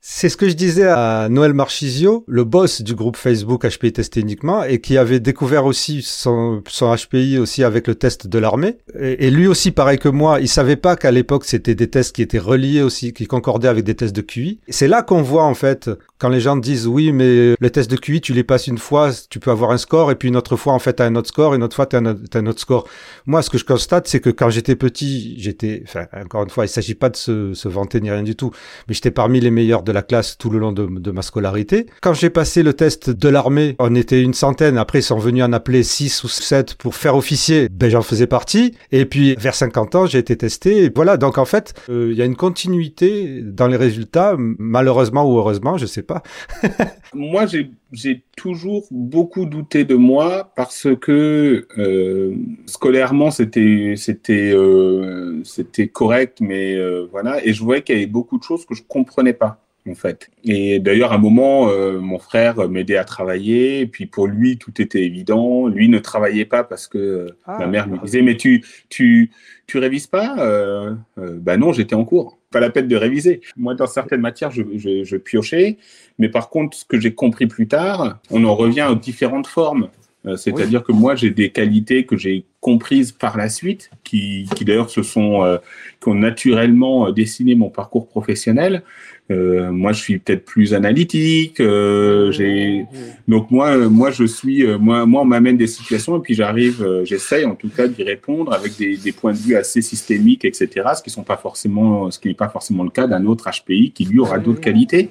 C'est 0.00 0.28
ce 0.28 0.36
que 0.36 0.48
je 0.48 0.54
disais 0.54 0.86
à 0.86 1.28
Noël 1.28 1.52
Marchisio, 1.52 2.24
le 2.26 2.44
boss 2.44 2.82
du 2.82 2.94
groupe 2.94 3.16
Facebook 3.16 3.66
HPI 3.66 3.92
Testé 3.92 4.20
uniquement, 4.20 4.64
et 4.64 4.80
qui 4.80 4.96
avait 4.96 5.20
découvert 5.20 5.66
aussi 5.66 6.02
son, 6.02 6.62
son 6.68 6.94
HPI 6.94 7.38
aussi 7.38 7.64
avec 7.64 7.86
le 7.86 7.94
test 7.94 8.26
de 8.26 8.38
l'armée. 8.38 8.76
Et, 8.98 9.26
et, 9.26 9.30
lui 9.30 9.46
aussi, 9.46 9.70
pareil 9.72 9.98
que 9.98 10.08
moi, 10.08 10.40
il 10.40 10.48
savait 10.48 10.76
pas 10.76 10.96
qu'à 10.96 11.10
l'époque 11.10 11.44
c'était 11.44 11.74
des 11.74 11.88
tests 11.88 12.14
qui 12.14 12.22
étaient 12.22 12.38
reliés 12.38 12.82
aussi, 12.82 13.12
qui 13.12 13.26
concordaient 13.26 13.68
avec 13.68 13.84
des 13.84 13.94
tests 13.94 14.16
de 14.16 14.22
QI. 14.22 14.60
C'est 14.68 14.88
là 14.88 15.02
qu'on 15.02 15.22
voit 15.22 15.44
en 15.44 15.54
fait 15.54 15.90
quand 16.24 16.30
les 16.30 16.40
gens 16.40 16.56
disent 16.56 16.86
oui, 16.86 17.12
mais 17.12 17.54
les 17.60 17.70
tests 17.70 17.90
de 17.90 17.98
QI, 17.98 18.22
tu 18.22 18.32
les 18.32 18.44
passes 18.44 18.66
une 18.66 18.78
fois, 18.78 19.10
tu 19.28 19.38
peux 19.40 19.50
avoir 19.50 19.72
un 19.72 19.76
score, 19.76 20.10
et 20.10 20.14
puis 20.14 20.28
une 20.28 20.36
autre 20.36 20.56
fois, 20.56 20.72
en 20.72 20.78
fait, 20.78 20.94
tu 20.94 21.02
as 21.02 21.04
un 21.04 21.16
autre 21.16 21.28
score, 21.28 21.52
et 21.52 21.58
une 21.58 21.62
autre 21.62 21.76
fois, 21.76 21.84
tu 21.84 21.96
as, 21.96 21.98
un 21.98 22.46
autre 22.46 22.60
score. 22.60 22.88
Moi, 23.26 23.42
ce 23.42 23.50
que 23.50 23.58
je 23.58 23.66
constate, 23.66 24.08
c'est 24.08 24.20
que 24.20 24.30
quand 24.30 24.48
j'étais 24.48 24.74
petit, 24.74 25.34
j'étais, 25.38 25.82
enfin, 25.84 26.06
encore 26.24 26.42
une 26.42 26.48
fois, 26.48 26.64
il 26.64 26.70
s'agit 26.70 26.94
pas 26.94 27.10
de 27.10 27.16
se, 27.16 27.68
vanter 27.68 28.00
ni 28.00 28.10
rien 28.10 28.22
du 28.22 28.36
tout, 28.36 28.52
mais 28.88 28.94
j'étais 28.94 29.10
parmi 29.10 29.38
les 29.38 29.50
meilleurs 29.50 29.82
de 29.82 29.92
la 29.92 30.00
classe 30.00 30.38
tout 30.38 30.48
le 30.48 30.58
long 30.58 30.72
de, 30.72 30.86
de 30.86 31.10
ma 31.10 31.20
scolarité. 31.20 31.84
Quand 32.00 32.14
j'ai 32.14 32.30
passé 32.30 32.62
le 32.62 32.72
test 32.72 33.10
de 33.10 33.28
l'armée, 33.28 33.76
on 33.78 33.94
était 33.94 34.22
une 34.22 34.32
centaine, 34.32 34.78
après, 34.78 35.00
ils 35.00 35.02
sont 35.02 35.18
venus 35.18 35.44
en 35.44 35.52
appeler 35.52 35.82
6 35.82 36.24
ou 36.24 36.28
7 36.28 36.76
pour 36.76 36.94
faire 36.94 37.16
officier, 37.16 37.68
ben, 37.70 37.90
j'en 37.90 38.00
faisais 38.00 38.26
partie, 38.26 38.74
et 38.92 39.04
puis, 39.04 39.34
vers 39.38 39.54
50 39.54 39.94
ans, 39.94 40.06
j'ai 40.06 40.20
été 40.20 40.38
testé, 40.38 40.84
et 40.84 40.92
voilà. 40.94 41.18
Donc, 41.18 41.36
en 41.36 41.44
fait, 41.44 41.74
euh, 41.90 42.08
il 42.12 42.16
y 42.16 42.22
a 42.22 42.24
une 42.24 42.36
continuité 42.36 43.42
dans 43.42 43.66
les 43.66 43.76
résultats, 43.76 44.36
malheureusement 44.38 45.30
ou 45.30 45.36
heureusement, 45.36 45.76
je 45.76 45.84
sais 45.84 46.02
pas. 46.02 46.13
Moi, 47.14 47.46
j'ai 47.92 48.24
toujours 48.36 48.86
beaucoup 48.90 49.46
douté 49.46 49.84
de 49.84 49.94
moi 49.94 50.52
parce 50.56 50.88
que 51.00 51.66
euh, 51.78 52.34
scolairement, 52.66 53.30
c'était 53.30 53.94
c'était 53.96 54.52
euh, 54.52 55.42
c'était 55.44 55.88
correct, 55.88 56.38
mais 56.40 56.74
euh, 56.74 57.06
voilà. 57.10 57.44
Et 57.44 57.52
je 57.52 57.62
voyais 57.62 57.82
qu'il 57.82 57.96
y 57.96 57.98
avait 57.98 58.06
beaucoup 58.06 58.38
de 58.38 58.42
choses 58.42 58.64
que 58.66 58.74
je 58.74 58.82
comprenais 58.82 59.32
pas 59.32 59.60
en 59.86 59.94
fait. 59.94 60.30
Et 60.44 60.78
d'ailleurs, 60.78 61.12
à 61.12 61.16
un 61.16 61.18
moment, 61.18 61.68
mon 62.00 62.18
frère 62.18 62.70
m'aidait 62.70 62.96
à 62.96 63.04
travailler, 63.04 63.80
et 63.80 63.86
puis 63.86 64.06
pour 64.06 64.26
lui, 64.26 64.56
tout 64.56 64.80
était 64.80 65.02
évident. 65.02 65.68
Lui 65.68 65.90
ne 65.90 65.98
travaillait 65.98 66.46
pas 66.46 66.64
parce 66.64 66.88
que 66.88 67.26
ah, 67.44 67.58
ma 67.58 67.66
mère 67.66 67.86
lui 67.86 67.98
disait, 67.98 68.22
mais 68.22 68.38
tu 68.38 68.64
tu 68.88 69.30
tu 69.66 69.76
révises 69.76 70.06
pas 70.06 70.96
Ben 71.18 71.58
non, 71.58 71.74
j'étais 71.74 71.94
en 71.94 72.06
cours. 72.06 72.38
Pas 72.54 72.60
la 72.60 72.70
peine 72.70 72.86
de 72.86 72.94
réviser. 72.94 73.40
Moi, 73.56 73.74
dans 73.74 73.88
certaines 73.88 74.20
matières, 74.20 74.52
je, 74.52 74.62
je, 74.76 75.02
je 75.02 75.16
piochais, 75.16 75.76
mais 76.20 76.28
par 76.28 76.50
contre, 76.50 76.76
ce 76.76 76.84
que 76.84 77.00
j'ai 77.00 77.12
compris 77.12 77.48
plus 77.48 77.66
tard, 77.66 78.20
on 78.30 78.44
en 78.44 78.54
revient 78.54 78.86
aux 78.88 78.94
différentes 78.94 79.48
formes. 79.48 79.88
Euh, 80.24 80.36
c'est-à-dire 80.36 80.80
oui. 80.80 80.86
que 80.86 80.92
moi, 80.92 81.16
j'ai 81.16 81.30
des 81.30 81.50
qualités 81.50 82.06
que 82.06 82.16
j'ai 82.16 82.44
comprises 82.60 83.10
par 83.10 83.36
la 83.36 83.48
suite, 83.48 83.90
qui, 84.04 84.48
qui 84.54 84.64
d'ailleurs 84.64 84.88
se 84.88 85.02
sont, 85.02 85.44
euh, 85.44 85.58
qui 86.00 86.08
ont 86.08 86.14
naturellement 86.14 87.10
dessiné 87.10 87.56
mon 87.56 87.70
parcours 87.70 88.06
professionnel. 88.06 88.84
Euh, 89.30 89.70
moi, 89.72 89.92
je 89.92 90.00
suis 90.00 90.18
peut-être 90.18 90.44
plus 90.44 90.74
analytique. 90.74 91.60
Euh, 91.60 92.30
j'ai 92.30 92.86
donc 93.26 93.50
moi, 93.50 93.76
moi, 93.88 94.10
je 94.10 94.24
suis, 94.24 94.66
moi, 94.78 95.06
moi, 95.06 95.22
on 95.22 95.24
m'amène 95.24 95.56
des 95.56 95.66
situations 95.66 96.18
et 96.18 96.20
puis 96.20 96.34
j'arrive, 96.34 96.86
j'essaye 97.04 97.44
en 97.44 97.54
tout 97.54 97.68
cas 97.68 97.88
d'y 97.88 98.02
répondre 98.02 98.52
avec 98.52 98.76
des, 98.76 98.96
des, 98.96 99.12
points 99.12 99.32
de 99.32 99.38
vue 99.38 99.56
assez 99.56 99.80
systémiques, 99.80 100.44
etc. 100.44 100.68
Ce 100.96 101.02
qui 101.02 101.10
sont 101.10 101.22
pas 101.22 101.36
forcément, 101.36 102.10
ce 102.10 102.18
qui 102.18 102.28
n'est 102.28 102.34
pas 102.34 102.48
forcément 102.48 102.84
le 102.84 102.90
cas 102.90 103.06
d'un 103.06 103.24
autre 103.26 103.48
HPI 103.50 103.92
qui 103.92 104.04
lui 104.04 104.18
aura 104.18 104.38
d'autres 104.38 104.60
qualités. 104.60 105.10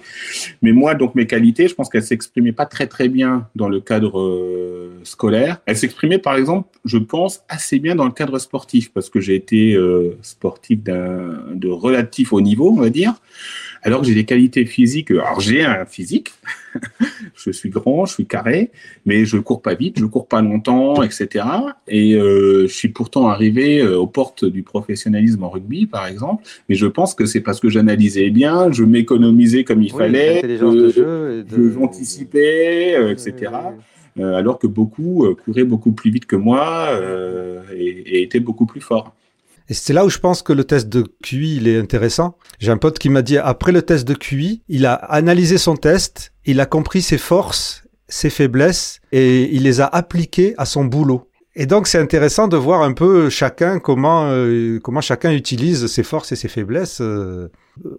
Mais 0.61 0.71
moi, 0.71 0.93
donc 0.95 1.15
mes 1.15 1.25
qualités, 1.25 1.67
je 1.67 1.73
pense 1.73 1.89
qu'elles 1.89 2.03
s'exprimaient 2.03 2.51
pas 2.51 2.65
très 2.65 2.87
très 2.87 3.09
bien 3.09 3.47
dans 3.55 3.69
le 3.69 3.79
cadre 3.79 4.91
scolaire. 5.03 5.57
Elles 5.65 5.77
s'exprimaient, 5.77 6.17
par 6.17 6.35
exemple, 6.35 6.69
je 6.85 6.97
pense, 6.97 7.43
assez 7.49 7.79
bien 7.79 7.95
dans 7.95 8.05
le 8.05 8.11
cadre 8.11 8.39
sportif 8.39 8.91
parce 8.91 9.09
que 9.09 9.19
j'ai 9.19 9.35
été 9.35 9.73
euh, 9.73 10.17
sportif 10.21 10.83
de 10.83 11.69
relatif 11.69 12.33
haut 12.33 12.41
niveau, 12.41 12.69
on 12.69 12.81
va 12.81 12.89
dire 12.89 13.15
alors 13.83 14.01
que 14.01 14.07
j'ai 14.07 14.15
des 14.15 14.25
qualités 14.25 14.65
physiques. 14.65 15.11
Alors 15.11 15.39
j'ai 15.39 15.63
un 15.63 15.85
physique, 15.85 16.33
je 17.35 17.51
suis 17.51 17.69
grand, 17.69 18.05
je 18.05 18.13
suis 18.13 18.25
carré, 18.25 18.71
mais 19.05 19.25
je 19.25 19.37
cours 19.37 19.61
pas 19.61 19.75
vite, 19.75 19.99
je 19.99 20.05
cours 20.05 20.27
pas 20.27 20.41
longtemps, 20.41 21.03
etc. 21.03 21.45
Et 21.87 22.15
euh, 22.15 22.67
je 22.67 22.73
suis 22.73 22.89
pourtant 22.89 23.27
arrivé 23.27 23.79
euh, 23.79 23.97
aux 23.97 24.07
portes 24.07 24.45
du 24.45 24.63
professionnalisme 24.63 25.43
en 25.43 25.49
rugby, 25.49 25.85
par 25.85 26.07
exemple. 26.07 26.43
Mais 26.69 26.75
je 26.75 26.87
pense 26.87 27.13
que 27.13 27.25
c'est 27.25 27.41
parce 27.41 27.59
que 27.59 27.69
j'analysais 27.69 28.29
bien, 28.29 28.71
je 28.71 28.83
m'économisais 28.83 29.63
comme 29.63 29.81
il 29.81 29.91
oui, 29.93 29.97
fallait, 29.97 30.41
de, 30.41 31.41
de... 31.41 31.71
j'anticipais, 31.71 32.95
euh, 32.95 33.11
etc. 33.11 33.51
Euh, 34.19 34.35
alors 34.35 34.59
que 34.59 34.67
beaucoup 34.67 35.25
euh, 35.25 35.33
couraient 35.35 35.63
beaucoup 35.63 35.91
plus 35.91 36.11
vite 36.11 36.27
que 36.27 36.35
moi 36.35 36.89
euh, 36.91 37.63
et, 37.75 37.87
et 37.87 38.21
étaient 38.21 38.39
beaucoup 38.39 38.67
plus 38.67 38.81
forts. 38.81 39.15
Et 39.69 39.73
c'est 39.73 39.93
là 39.93 40.05
où 40.05 40.09
je 40.09 40.19
pense 40.19 40.41
que 40.41 40.53
le 40.53 40.63
test 40.63 40.89
de 40.89 41.03
QI, 41.23 41.57
il 41.57 41.67
est 41.67 41.79
intéressant. 41.79 42.37
J'ai 42.59 42.71
un 42.71 42.77
pote 42.77 42.99
qui 42.99 43.09
m'a 43.09 43.21
dit, 43.21 43.37
après 43.37 43.71
le 43.71 43.81
test 43.81 44.07
de 44.07 44.13
QI, 44.13 44.61
il 44.67 44.85
a 44.85 44.93
analysé 44.93 45.57
son 45.57 45.75
test, 45.75 46.33
il 46.45 46.59
a 46.59 46.65
compris 46.65 47.01
ses 47.01 47.17
forces, 47.17 47.83
ses 48.07 48.29
faiblesses, 48.29 48.99
et 49.11 49.53
il 49.55 49.63
les 49.63 49.81
a 49.81 49.85
appliquées 49.85 50.53
à 50.57 50.65
son 50.65 50.85
boulot. 50.85 51.29
Et 51.55 51.67
donc 51.67 51.87
c'est 51.87 51.99
intéressant 51.99 52.47
de 52.47 52.57
voir 52.57 52.81
un 52.81 52.93
peu 52.93 53.29
chacun 53.29 53.77
comment 53.77 54.25
euh, 54.25 54.79
comment 54.79 55.01
chacun 55.01 55.31
utilise 55.31 55.85
ses 55.85 56.01
forces 56.01 56.31
et 56.31 56.35
ses 56.35 56.47
faiblesses. 56.47 56.99
Euh, 56.99 57.49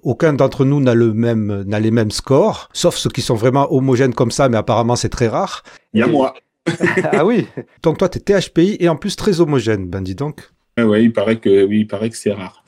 Aucun 0.03 0.33
d'entre 0.33 0.65
nous 0.65 0.81
n'a 0.81 0.95
le 0.95 1.13
même, 1.13 1.63
n'a 1.67 1.81
les 1.81 1.91
mêmes 1.91 2.11
scores, 2.11 2.69
sauf 2.73 2.97
ceux 2.97 3.11
qui 3.11 3.23
sont 3.23 3.35
vraiment 3.35 3.73
homogènes 3.73 4.15
comme 4.15 4.31
ça, 4.31 4.49
mais 4.49 4.57
apparemment 4.57 4.97
c'est 4.97 5.09
très 5.09 5.29
rare. 5.29 5.63
Il 5.93 6.01
y 6.01 6.03
a 6.03 6.07
moi. 6.07 6.35
ah 7.13 7.25
oui. 7.25 7.47
Donc 7.83 7.99
toi, 7.99 8.09
tu 8.09 8.19
es 8.19 8.21
THPI 8.21 8.77
et 8.81 8.89
en 8.89 8.97
plus 8.97 9.17
très 9.17 9.41
homogène, 9.41 9.89
ben 9.89 10.01
dis 10.01 10.15
donc. 10.15 10.51
Ah 10.77 10.87
ouais, 10.87 11.05
il 11.05 11.13
paraît 11.13 11.39
que, 11.39 11.65
oui, 11.65 11.81
il 11.81 11.87
paraît 11.87 12.11
que 12.11 12.17
c'est 12.17 12.33
rare. 12.33 12.65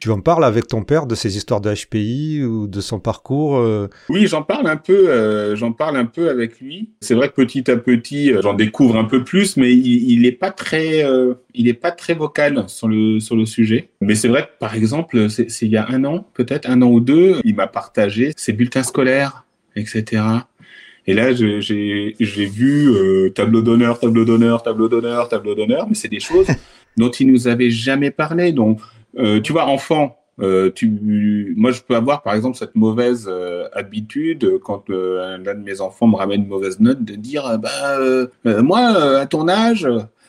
Tu 0.00 0.08
en 0.10 0.20
parles 0.20 0.46
avec 0.46 0.66
ton 0.66 0.82
père 0.82 1.06
de 1.06 1.14
ses 1.14 1.36
histoires 1.36 1.60
de 1.60 1.70
HPI 1.70 2.42
ou 2.42 2.66
de 2.66 2.80
son 2.80 2.98
parcours 2.98 3.58
euh? 3.58 3.88
Oui, 4.08 4.26
j'en 4.26 4.42
parle 4.42 4.66
un 4.66 4.78
peu. 4.78 5.10
Euh, 5.10 5.54
j'en 5.56 5.72
parle 5.72 5.98
un 5.98 6.06
peu 6.06 6.30
avec 6.30 6.58
lui. 6.58 6.88
C'est 7.02 7.14
vrai 7.14 7.28
que 7.28 7.34
petit 7.34 7.70
à 7.70 7.76
petit, 7.76 8.32
euh, 8.32 8.40
j'en 8.40 8.54
découvre 8.54 8.96
un 8.96 9.04
peu 9.04 9.24
plus, 9.24 9.58
mais 9.58 9.70
il, 9.74 10.22
n'est 10.22 10.32
pas 10.32 10.50
très, 10.50 11.04
il 11.52 11.68
est 11.68 11.74
pas 11.74 11.90
très 11.90 12.14
vocal 12.14 12.64
sur 12.68 12.88
le 12.88 13.20
sur 13.20 13.36
le 13.36 13.44
sujet. 13.44 13.90
Mais 14.00 14.14
c'est 14.14 14.28
vrai 14.28 14.44
que 14.44 14.58
par 14.58 14.74
exemple, 14.74 15.28
c'est 15.28 15.48
il 15.60 15.70
y 15.70 15.76
a 15.76 15.86
un 15.90 16.04
an, 16.04 16.26
peut-être 16.32 16.68
un 16.68 16.80
an 16.80 16.86
ou 16.86 17.00
deux, 17.00 17.36
il 17.44 17.54
m'a 17.54 17.66
partagé 17.66 18.32
ses 18.36 18.54
bulletins 18.54 18.82
scolaires, 18.82 19.44
etc. 19.76 20.22
Et 21.06 21.12
là, 21.12 21.32
j'ai 21.34 22.14
vu 22.46 22.90
tableau 23.34 23.60
d'honneur, 23.60 23.98
tableau 23.98 24.24
d'honneur, 24.24 24.62
tableau 24.62 24.88
d'honneur, 24.88 25.28
tableau 25.28 25.54
d'honneur, 25.54 25.86
mais 25.88 25.94
c'est 25.94 26.08
des 26.08 26.20
choses 26.20 26.46
dont 27.00 27.10
il 27.10 27.26
nous 27.32 27.48
avait 27.48 27.70
jamais 27.70 28.10
parlé. 28.10 28.52
Donc 28.52 28.80
euh, 29.18 29.40
tu 29.40 29.52
vois, 29.52 29.66
enfant, 29.66 30.18
euh, 30.40 30.70
tu, 30.74 31.54
moi, 31.56 31.72
je 31.72 31.80
peux 31.80 31.96
avoir, 31.96 32.22
par 32.22 32.34
exemple, 32.34 32.56
cette 32.56 32.74
mauvaise 32.74 33.26
euh, 33.28 33.68
habitude 33.72 34.58
quand 34.62 34.88
l'un 34.88 35.38
de 35.38 35.62
mes 35.62 35.80
enfants 35.80 36.06
me 36.06 36.16
ramène 36.16 36.42
une 36.42 36.48
mauvaise 36.48 36.80
note 36.80 37.04
de 37.04 37.14
dire, 37.14 37.58
bah, 37.58 37.98
moi, 38.62 39.18
à 39.18 39.26
ton 39.26 39.48
âge, 39.48 39.88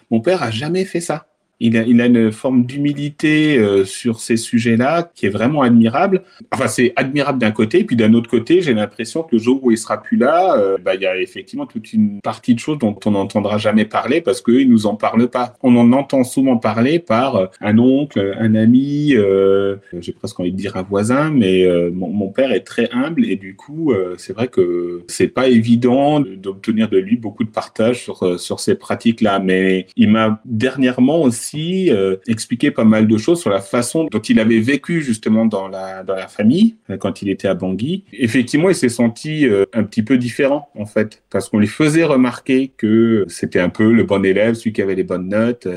mon 0.09 0.19
père 0.19 0.43
a 0.43 0.51
jamais 0.51 0.85
fait 0.85 0.99
ça 0.99 1.27
il 1.61 1.77
a, 1.77 1.83
il 1.83 2.01
a 2.01 2.07
une 2.07 2.31
forme 2.31 2.65
d'humilité 2.65 3.57
euh, 3.57 3.85
sur 3.85 4.19
ces 4.19 4.35
sujets-là 4.35 5.11
qui 5.13 5.27
est 5.27 5.29
vraiment 5.29 5.61
admirable. 5.61 6.23
Enfin, 6.51 6.67
c'est 6.67 6.91
admirable 6.95 7.37
d'un 7.37 7.51
côté, 7.51 7.83
puis 7.83 7.95
d'un 7.95 8.13
autre 8.13 8.29
côté, 8.29 8.61
j'ai 8.61 8.73
l'impression 8.73 9.21
que 9.21 9.35
le 9.35 9.37
jour 9.37 9.59
où 9.63 9.71
il 9.71 9.77
sera 9.77 10.01
plus 10.01 10.17
là, 10.17 10.57
euh, 10.57 10.77
bah, 10.83 10.95
il 10.95 11.01
y 11.01 11.05
a 11.05 11.19
effectivement 11.21 11.67
toute 11.67 11.93
une 11.93 12.19
partie 12.21 12.55
de 12.55 12.59
choses 12.59 12.79
dont 12.79 12.97
on 13.05 13.11
n'entendra 13.11 13.59
jamais 13.59 13.85
parler 13.85 14.21
parce 14.21 14.41
qu'ils 14.41 14.69
nous 14.69 14.87
en 14.87 14.95
parlent 14.95 15.29
pas. 15.29 15.53
On 15.61 15.75
en 15.75 15.93
entend 15.93 16.23
souvent 16.23 16.57
parler 16.57 16.97
par 16.97 17.35
euh, 17.35 17.45
un 17.61 17.77
oncle, 17.77 18.35
un 18.39 18.55
ami, 18.55 19.13
euh, 19.13 19.75
j'ai 19.99 20.13
presque 20.13 20.39
envie 20.39 20.51
de 20.51 20.57
dire 20.57 20.77
un 20.77 20.83
voisin, 20.83 21.29
mais 21.29 21.67
mon, 21.91 22.09
mon, 22.09 22.29
père 22.29 22.51
est 22.51 22.61
très 22.61 22.89
humble 22.91 23.25
et 23.25 23.35
du 23.35 23.55
coup, 23.55 23.93
c'est 24.17 24.31
vrai 24.33 24.47
que 24.47 25.03
c'est 25.07 25.27
pas 25.27 25.49
évident 25.49 26.21
d'obtenir 26.21 26.87
de 26.89 26.97
lui 26.97 27.17
beaucoup 27.17 27.43
de 27.43 27.49
partage 27.49 28.03
sur 28.03 28.39
sur 28.39 28.59
ces 28.59 28.75
pratiques-là. 28.75 29.39
Mais 29.39 29.87
il 29.97 30.09
m'a 30.09 30.41
dernièrement 30.45 31.21
aussi 31.21 31.50
euh, 31.57 32.17
expliquer 32.27 32.71
pas 32.71 32.83
mal 32.83 33.07
de 33.07 33.17
choses 33.17 33.41
sur 33.41 33.49
la 33.49 33.61
façon 33.61 34.07
dont 34.11 34.19
il 34.19 34.39
avait 34.39 34.59
vécu 34.59 35.01
justement 35.01 35.45
dans 35.45 35.67
la, 35.67 36.03
dans 36.03 36.15
la 36.15 36.27
famille 36.27 36.75
euh, 36.89 36.97
quand 36.97 37.21
il 37.21 37.29
était 37.29 37.47
à 37.47 37.53
Bangui. 37.53 38.05
Effectivement, 38.13 38.69
il 38.69 38.75
s'est 38.75 38.89
senti 38.89 39.47
euh, 39.47 39.65
un 39.73 39.83
petit 39.83 40.03
peu 40.03 40.17
différent 40.17 40.69
en 40.75 40.85
fait, 40.85 41.23
parce 41.29 41.49
qu'on 41.49 41.59
lui 41.59 41.67
faisait 41.67 42.03
remarquer 42.03 42.71
que 42.77 43.25
c'était 43.27 43.59
un 43.59 43.69
peu 43.69 43.91
le 43.91 44.03
bon 44.03 44.23
élève, 44.25 44.55
celui 44.55 44.73
qui 44.73 44.81
avait 44.81 44.95
les 44.95 45.03
bonnes 45.03 45.29
notes, 45.29 45.67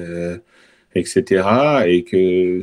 etc. 0.94 1.24
Et 1.86 2.04
que 2.04 2.60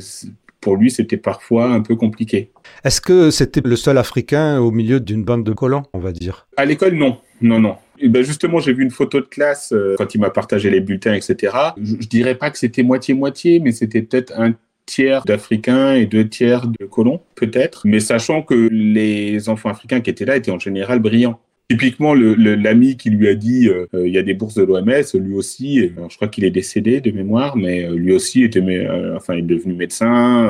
pour 0.62 0.78
lui, 0.78 0.91
c'était 0.91 1.17
parfois 1.17 1.69
un 1.69 1.82
peu 1.82 1.95
compliqué. 1.95 2.52
Est-ce 2.84 3.02
que 3.02 3.32
c'était 3.32 3.62
le 3.63 3.76
seul 3.76 3.97
Africain 3.97 4.60
au 4.60 4.71
milieu 4.71 5.00
d'une 5.00 5.24
bande 5.24 5.43
de 5.43 5.54
collants, 5.54 5.84
on 5.93 6.00
va 6.00 6.12
dire? 6.12 6.47
À 6.56 6.65
l'école, 6.65 6.93
non. 6.93 7.17
Non, 7.41 7.60
non. 7.60 7.76
Ben 8.08 8.24
justement, 8.24 8.60
j'ai 8.60 8.74
vu 8.74 8.84
une 8.84 8.92
photo 8.92 9.20
de 9.20 9.26
classe 9.26 9.74
euh, 9.74 9.96
quand 9.98 10.16
il 10.16 10.22
m'a 10.22 10.30
partagé 10.30 10.70
les 10.70 10.80
bulletins, 10.80 11.14
etc. 11.14 11.56
Je, 11.82 11.96
je 12.00 12.08
dirais 12.08 12.36
pas 12.36 12.50
que 12.50 12.58
c'était 12.58 12.84
moitié-moitié, 12.84 13.60
mais 13.60 13.72
c'était 13.72 14.02
peut-être 14.02 14.34
un 14.38 14.54
tiers 14.86 15.24
d'Africains 15.26 15.94
et 15.94 16.06
deux 16.06 16.28
tiers 16.28 16.68
de 16.68 16.86
colons, 16.86 17.22
peut-être. 17.36 17.82
Mais 17.86 18.00
sachant 18.00 18.42
que 18.42 18.70
les 18.72 19.50
enfants 19.50 19.70
africains 19.70 20.02
qui 20.02 20.10
étaient 20.10 20.26
là 20.26 20.36
étaient 20.36 20.52
en 20.52 20.60
général 20.60 21.00
brillants. 21.00 21.40
Typiquement, 21.70 22.14
l'ami 22.14 22.98
qui 22.98 23.12
lui 23.12 23.30
a 23.30 23.36
dit 23.36 23.70
euh, 23.70 23.86
euh, 23.94 24.06
il 24.06 24.14
y 24.14 24.18
a 24.18 24.24
des 24.24 24.34
bourses 24.34 24.56
de 24.56 24.64
l'OMS, 24.64 24.92
lui 25.14 25.34
aussi, 25.36 25.90
je 26.10 26.16
crois 26.18 26.28
qu'il 26.28 26.44
est 26.44 26.50
décédé 26.52 27.00
de 27.00 27.12
mémoire, 27.12 27.56
mais 27.56 27.88
lui 27.90 28.12
aussi 28.12 28.44
était, 28.44 28.60
est 28.60 29.42
devenu 29.42 29.74
médecin, 29.76 30.50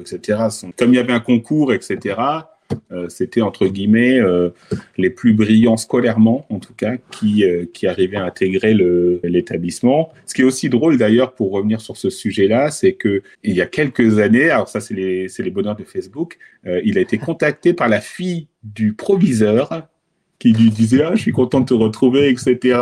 etc. 0.00 0.40
Comme 0.76 0.92
il 0.92 0.96
y 0.96 0.98
avait 0.98 1.12
un 1.12 1.20
concours, 1.20 1.72
etc. 1.72 2.16
Euh, 2.92 3.08
c'était 3.08 3.42
entre 3.42 3.66
guillemets 3.66 4.20
euh, 4.20 4.50
les 4.96 5.10
plus 5.10 5.32
brillants 5.32 5.76
scolairement, 5.76 6.46
en 6.50 6.58
tout 6.58 6.74
cas, 6.74 6.96
qui, 7.10 7.44
euh, 7.44 7.64
qui 7.72 7.86
arrivaient 7.86 8.16
à 8.16 8.24
intégrer 8.24 8.74
l'établissement. 9.24 10.12
Ce 10.24 10.34
qui 10.34 10.42
est 10.42 10.44
aussi 10.44 10.68
drôle 10.68 10.98
d'ailleurs, 10.98 11.34
pour 11.34 11.52
revenir 11.52 11.80
sur 11.80 11.96
ce 11.96 12.10
sujet-là, 12.10 12.70
c'est 12.70 12.92
que 12.92 13.22
il 13.42 13.54
y 13.54 13.60
a 13.60 13.66
quelques 13.66 14.18
années, 14.18 14.50
alors 14.50 14.68
ça 14.68 14.80
c'est 14.80 14.94
les, 14.94 15.26
les 15.38 15.50
bonheurs 15.50 15.76
de 15.76 15.84
Facebook, 15.84 16.38
il 16.84 16.98
a 16.98 17.00
été 17.00 17.18
contacté 17.18 17.72
par 17.72 17.88
la 17.88 18.00
fille 18.00 18.48
du 18.64 18.92
proviseur 18.92 19.86
qui 20.38 20.52
lui 20.52 20.70
disait 20.70 21.02
ah 21.02 21.14
je 21.14 21.20
suis 21.20 21.32
content 21.32 21.60
de 21.60 21.66
te 21.66 21.74
retrouver 21.74 22.28
etc 22.28 22.78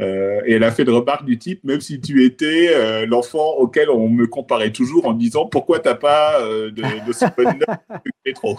euh, 0.00 0.40
et 0.46 0.54
elle 0.54 0.64
a 0.64 0.70
fait 0.70 0.84
de 0.84 0.90
remarque 0.90 1.24
du 1.24 1.38
type 1.38 1.62
même 1.64 1.80
si 1.80 2.00
tu 2.00 2.24
étais 2.24 2.70
euh, 2.70 3.06
l'enfant 3.06 3.54
auquel 3.58 3.90
on 3.90 4.08
me 4.08 4.26
comparait 4.26 4.72
toujours 4.72 5.06
en 5.06 5.12
disant 5.12 5.46
pourquoi 5.46 5.78
t'as 5.78 5.94
pas 5.94 6.40
euh, 6.40 6.70
de, 6.70 6.82
de 7.06 7.12
ce 7.12 7.24
bonne 7.36 7.58
trop 8.34 8.58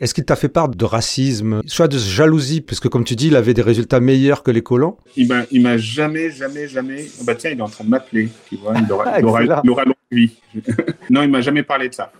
Est-ce 0.00 0.14
qu'il 0.14 0.24
t'a 0.24 0.36
fait 0.36 0.48
part 0.48 0.70
de 0.70 0.84
racisme, 0.84 1.60
soit 1.66 1.86
de 1.86 1.98
jalousie, 1.98 2.62
parce 2.62 2.80
que 2.80 2.88
comme 2.88 3.04
tu 3.04 3.16
dis, 3.16 3.26
il 3.26 3.36
avait 3.36 3.52
des 3.52 3.60
résultats 3.60 4.00
meilleurs 4.00 4.42
que 4.42 4.50
les 4.50 4.62
colons 4.62 4.96
Il 5.14 5.28
m'a, 5.28 5.42
il 5.50 5.60
m'a 5.60 5.76
jamais, 5.76 6.30
jamais, 6.30 6.68
jamais. 6.68 7.04
Oh 7.20 7.24
bah 7.24 7.34
tiens, 7.34 7.50
il 7.50 7.58
est 7.58 7.62
en 7.62 7.68
train 7.68 7.84
de 7.84 7.90
m'appeler. 7.90 8.30
Tu 8.48 8.56
vois, 8.56 8.72
il 8.78 8.90
aura, 8.90 9.18
il 9.18 9.24
aura, 9.26 9.42
il 9.62 9.70
aura 9.70 9.84
longue 9.84 9.94
vie. 10.10 10.32
non, 11.10 11.22
il 11.22 11.28
m'a 11.28 11.42
jamais 11.42 11.62
parlé 11.62 11.90
de 11.90 11.94
ça. 11.94 12.12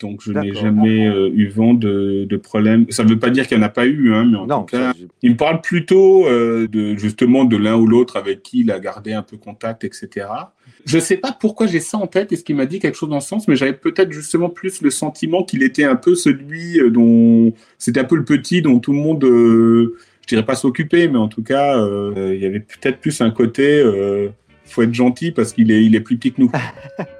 Donc 0.00 0.20
je 0.22 0.32
n'ai 0.32 0.52
jamais 0.54 1.06
euh, 1.06 1.30
eu 1.34 1.48
vent 1.48 1.74
de, 1.74 2.26
de 2.28 2.36
problème. 2.36 2.86
Ça 2.90 3.02
ne 3.02 3.08
veut 3.08 3.18
pas 3.18 3.30
dire 3.30 3.46
qu'il 3.46 3.56
n'y 3.56 3.64
en 3.64 3.66
a 3.66 3.70
pas 3.70 3.86
eu, 3.86 4.12
hein, 4.12 4.24
mais 4.30 4.36
en 4.36 4.62
tout 4.62 4.76
cas, 4.76 4.92
il 5.22 5.30
me 5.30 5.36
parle 5.36 5.60
plutôt 5.60 6.26
euh, 6.26 6.68
de 6.68 6.96
justement 6.96 7.44
de 7.44 7.56
l'un 7.56 7.76
ou 7.76 7.86
l'autre 7.86 8.16
avec 8.16 8.42
qui 8.42 8.60
il 8.60 8.70
a 8.70 8.78
gardé 8.78 9.12
un 9.14 9.22
peu 9.22 9.36
contact, 9.36 9.84
etc. 9.84 10.26
Je 10.84 10.96
ne 10.96 11.02
sais 11.02 11.16
pas 11.16 11.32
pourquoi 11.32 11.66
j'ai 11.66 11.80
ça 11.80 11.96
en 11.98 12.06
tête. 12.06 12.32
Est-ce 12.32 12.44
qu'il 12.44 12.56
m'a 12.56 12.66
dit 12.66 12.78
quelque 12.78 12.96
chose 12.96 13.08
dans 13.08 13.20
ce 13.20 13.28
sens 13.28 13.48
Mais 13.48 13.56
j'avais 13.56 13.72
peut-être 13.72 14.12
justement 14.12 14.50
plus 14.50 14.82
le 14.82 14.90
sentiment 14.90 15.42
qu'il 15.42 15.62
était 15.62 15.84
un 15.84 15.96
peu 15.96 16.14
celui 16.14 16.78
euh, 16.78 16.90
dont 16.90 17.54
c'était 17.78 18.00
un 18.00 18.04
peu 18.04 18.16
le 18.16 18.24
petit 18.24 18.60
dont 18.60 18.78
tout 18.78 18.92
le 18.92 18.98
monde, 18.98 19.22
je 19.24 20.26
dirais 20.28 20.44
pas 20.44 20.56
s'occuper, 20.56 21.08
mais 21.08 21.18
en 21.18 21.28
tout 21.28 21.42
cas, 21.42 21.76
il 22.16 22.38
y 22.38 22.46
avait 22.46 22.60
peut-être 22.60 22.98
plus 22.98 23.20
un 23.20 23.30
côté. 23.30 23.82
faut 24.64 24.82
être 24.82 24.94
gentil 24.94 25.30
parce 25.30 25.52
qu'il 25.52 25.70
est, 25.70 25.84
il 25.84 25.94
est 25.94 26.00
plus 26.00 26.16
petit 26.16 26.32
que 26.32 26.42
nous. 26.42 26.50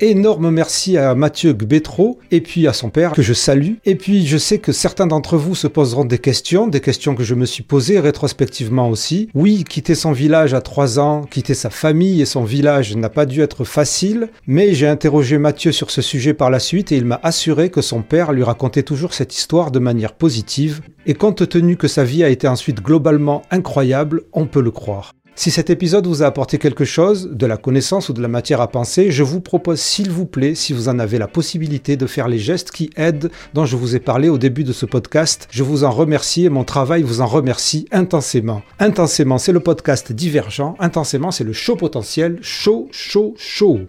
énorme 0.00 0.50
merci 0.50 0.96
à 0.96 1.14
Mathieu 1.14 1.52
Gbetro 1.52 2.18
et 2.30 2.40
puis 2.40 2.66
à 2.66 2.72
son 2.72 2.90
père 2.90 3.12
que 3.12 3.22
je 3.22 3.32
salue. 3.32 3.74
Et 3.84 3.94
puis 3.94 4.26
je 4.26 4.38
sais 4.38 4.58
que 4.58 4.72
certains 4.72 5.06
d'entre 5.06 5.36
vous 5.36 5.54
se 5.54 5.66
poseront 5.66 6.04
des 6.04 6.18
questions, 6.18 6.66
des 6.66 6.80
questions 6.80 7.14
que 7.14 7.24
je 7.24 7.34
me 7.34 7.46
suis 7.46 7.62
posées 7.62 7.98
rétrospectivement 8.00 8.88
aussi. 8.88 9.28
Oui, 9.34 9.64
quitter 9.64 9.94
son 9.94 10.12
village 10.12 10.54
à 10.54 10.60
3 10.60 10.98
ans, 10.98 11.22
quitter 11.22 11.54
sa 11.54 11.70
famille 11.70 12.20
et 12.20 12.26
son 12.26 12.44
village 12.44 12.96
n'a 12.96 13.08
pas 13.08 13.26
dû 13.26 13.42
être 13.42 13.64
facile, 13.64 14.28
mais 14.46 14.74
j'ai 14.74 14.86
interrogé 14.86 15.38
Mathieu 15.38 15.72
sur 15.72 15.90
ce 15.90 16.02
sujet 16.02 16.34
par 16.34 16.50
la 16.50 16.60
suite 16.60 16.92
et 16.92 16.96
il 16.96 17.04
m'a 17.04 17.20
assuré 17.22 17.70
que 17.70 17.82
son 17.82 18.02
père 18.02 18.32
lui 18.32 18.42
racontait 18.42 18.82
toujours 18.82 19.14
cette 19.14 19.36
histoire 19.36 19.70
de 19.70 19.78
manière 19.78 20.12
positive. 20.12 20.80
Et 21.06 21.14
compte 21.14 21.48
tenu 21.48 21.76
que 21.76 21.88
sa 21.88 22.04
vie 22.04 22.22
a 22.22 22.28
été 22.28 22.46
ensuite 22.46 22.82
globalement 22.82 23.42
incroyable, 23.50 24.24
on 24.32 24.46
peut 24.46 24.60
le 24.60 24.70
croire. 24.70 25.14
Si 25.38 25.52
cet 25.52 25.70
épisode 25.70 26.08
vous 26.08 26.24
a 26.24 26.26
apporté 26.26 26.58
quelque 26.58 26.84
chose, 26.84 27.30
de 27.30 27.46
la 27.46 27.56
connaissance 27.56 28.08
ou 28.08 28.12
de 28.12 28.20
la 28.20 28.26
matière 28.26 28.60
à 28.60 28.66
penser, 28.66 29.12
je 29.12 29.22
vous 29.22 29.40
propose 29.40 29.78
s'il 29.78 30.10
vous 30.10 30.26
plaît, 30.26 30.56
si 30.56 30.72
vous 30.72 30.88
en 30.88 30.98
avez 30.98 31.16
la 31.16 31.28
possibilité, 31.28 31.96
de 31.96 32.08
faire 32.08 32.26
les 32.26 32.40
gestes 32.40 32.72
qui 32.72 32.90
aident 32.96 33.30
dont 33.54 33.64
je 33.64 33.76
vous 33.76 33.94
ai 33.94 34.00
parlé 34.00 34.28
au 34.28 34.36
début 34.36 34.64
de 34.64 34.72
ce 34.72 34.84
podcast. 34.84 35.46
Je 35.52 35.62
vous 35.62 35.84
en 35.84 35.92
remercie 35.92 36.46
et 36.46 36.48
mon 36.48 36.64
travail 36.64 37.04
vous 37.04 37.20
en 37.20 37.26
remercie 37.26 37.86
intensément. 37.92 38.62
Intensément, 38.80 39.38
c'est 39.38 39.52
le 39.52 39.60
podcast 39.60 40.10
divergent. 40.10 40.74
Intensément, 40.80 41.30
c'est 41.30 41.44
le 41.44 41.52
show 41.52 41.76
potentiel. 41.76 42.40
Chaud, 42.42 42.88
chaud, 42.90 43.34
chaud. 43.38 43.82